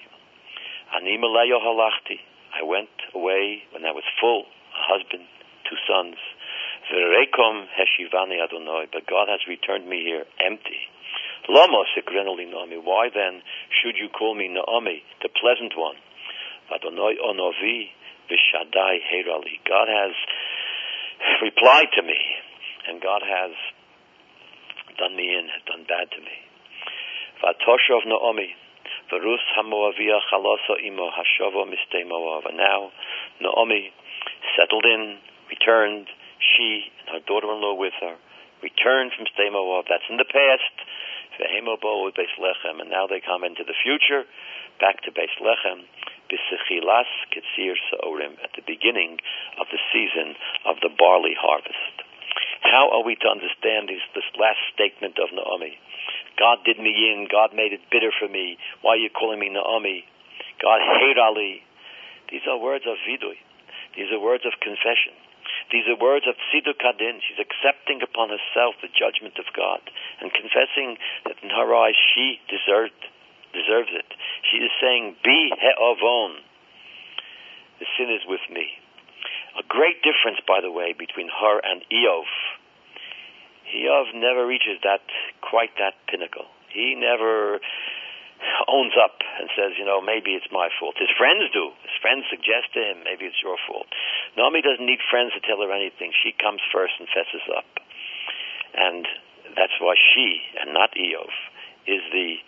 [0.91, 5.27] I went away when I was full, a husband,
[5.69, 6.17] two sons.
[8.91, 10.89] But God has returned me here empty.
[11.47, 15.95] Why then should you call me Naomi, the pleasant one?
[16.74, 17.89] Adonai Onovi
[18.30, 19.61] Vishadai Herali.
[19.68, 20.13] God has
[21.41, 22.18] replied to me,
[22.88, 23.51] and God has
[24.97, 26.36] done me in, has done bad to me.
[27.43, 28.55] Vatoshov Naomi,
[29.11, 32.47] Verus Hamoavia Chalosa Imo Hashova Miste Moav.
[32.49, 32.91] And now
[33.41, 33.91] Naomi
[34.57, 35.18] settled in,
[35.49, 36.07] returned,
[36.39, 38.16] she and her daughter-in-law with her,
[38.63, 39.84] returned from Stay Moav.
[39.89, 40.74] That's in the past.
[41.36, 44.24] Vehemobo with Beis Lechem, and now they come into the future,
[44.80, 45.84] back to Beis Lechem.
[48.41, 49.19] At the beginning
[49.59, 51.95] of the season of the barley harvest.
[52.61, 55.78] How are we to understand this, this last statement of Naomi?
[56.39, 58.57] God did me in, God made it bitter for me.
[58.82, 60.03] Why are you calling me Naomi?
[60.61, 61.61] God hate Ali.
[62.32, 63.38] These are words of vidui.
[63.95, 65.13] These are words of confession.
[65.71, 67.21] These are words of Tziduk Hadin.
[67.21, 69.82] She's accepting upon herself the judgment of God
[70.21, 72.97] and confessing that in her eyes she deserved
[73.56, 74.06] deserves it.
[74.51, 76.43] She is saying, Be he'avon.
[77.80, 78.68] The sin is with me.
[79.56, 82.28] A great difference, by the way, between her and Iyov.
[83.72, 85.01] Iyov never reaches that,
[85.41, 86.51] quite that pinnacle.
[86.70, 87.60] He never
[88.68, 90.99] owns up and says, you know, maybe it's my fault.
[90.99, 91.72] His friends do.
[91.84, 93.88] His friends suggest to him, maybe it's your fault.
[94.36, 96.12] Naomi doesn't need friends to tell her anything.
[96.12, 97.68] She comes first and fesses up.
[98.76, 99.08] And
[99.56, 101.32] that's why she, and not Iyov,
[101.88, 102.43] is the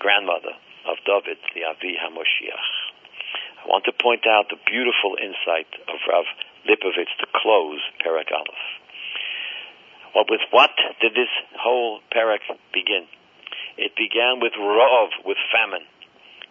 [0.00, 0.56] grandmother
[0.88, 2.68] of David, the Avi HaMoshiach.
[3.60, 6.24] I want to point out the beautiful insight of Rav
[6.64, 8.64] Lipovitz to close Perek Aleph.
[10.16, 10.72] Well, with what
[11.04, 11.30] did this
[11.60, 12.40] whole Perek
[12.72, 13.04] begin?
[13.76, 15.84] It began with Rov, with famine.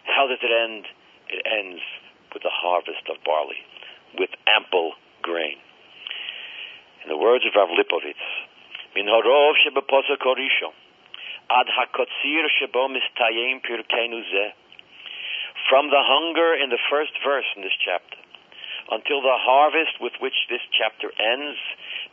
[0.06, 0.86] How does it end?
[1.28, 1.82] It ends
[2.32, 3.60] with the harvest of barley,
[4.18, 5.58] with ample grain.
[7.02, 8.22] In the words of Rav Lipovitz,
[8.94, 10.22] Min harov shebeposek
[11.50, 13.58] Ad hakotzir shebo mistayim.
[15.68, 18.18] From the hunger in the first verse in this chapter
[18.92, 21.58] until the harvest with which this chapter ends,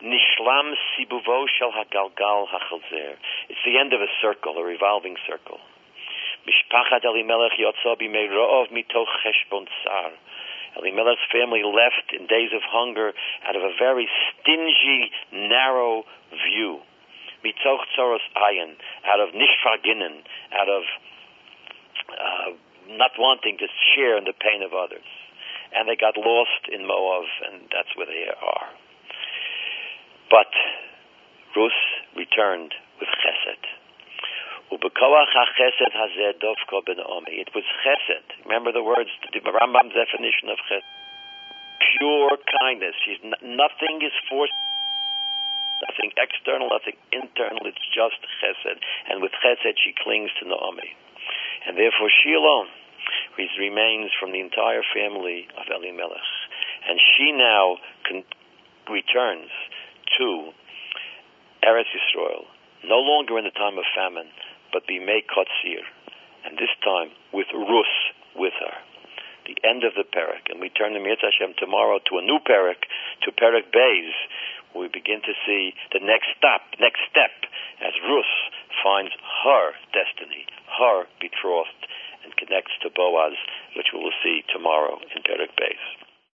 [0.02, 3.14] nishlam sibuvo shel hagalgal hachalzer.
[3.50, 5.60] It's the end of a circle, a revolving circle.
[6.50, 10.12] Mishpachat Elimelech b'meirov mitoch cheshbon tsar.
[10.82, 13.14] Elimelech's family left in days of hunger
[13.48, 16.82] out of a very stingy, narrow view
[17.44, 18.76] mitzoch tzoros ayin,
[19.06, 20.24] out of nishfaginen,
[20.54, 20.84] out of
[22.10, 22.50] uh,
[22.96, 25.06] not wanting to share in the pain of others.
[25.76, 28.70] And they got lost in Moab, and that's where they are.
[30.32, 30.48] But
[31.56, 31.76] Rus
[32.16, 33.66] returned with chesed.
[34.70, 34.84] It
[37.56, 38.30] was chesed.
[38.46, 40.88] Remember the words, the Rambam's definition of chesed.
[42.00, 42.96] Pure kindness.
[43.06, 44.54] She's, nothing is forced
[45.86, 47.62] Nothing external, nothing internal.
[47.70, 48.82] It's just chesed.
[49.10, 50.96] And with chesed, she clings to Naomi.
[51.68, 52.74] And therefore, she alone
[53.58, 56.30] remains from the entire family of Elimelech.
[56.88, 58.26] And she now con-
[58.90, 59.50] returns
[60.18, 60.54] to
[61.66, 62.46] Eretz Yisrael,
[62.86, 64.30] no longer in the time of famine,
[64.72, 65.84] but Bimei Kotzir,
[66.46, 67.94] and this time with Rus
[68.36, 68.76] with her.
[69.46, 70.52] The end of the Perek.
[70.52, 72.84] And we turn the Mirz Hashem tomorrow to a new Perek,
[73.24, 74.12] to Perek Beis,
[74.76, 77.32] we begin to see the next step, next step
[77.84, 78.34] as Ruth
[78.84, 79.12] finds
[79.44, 80.46] her destiny,
[80.80, 81.88] her betrothed,
[82.24, 83.38] and connects to Boaz,
[83.76, 86.07] which we will see tomorrow in Perek Beis.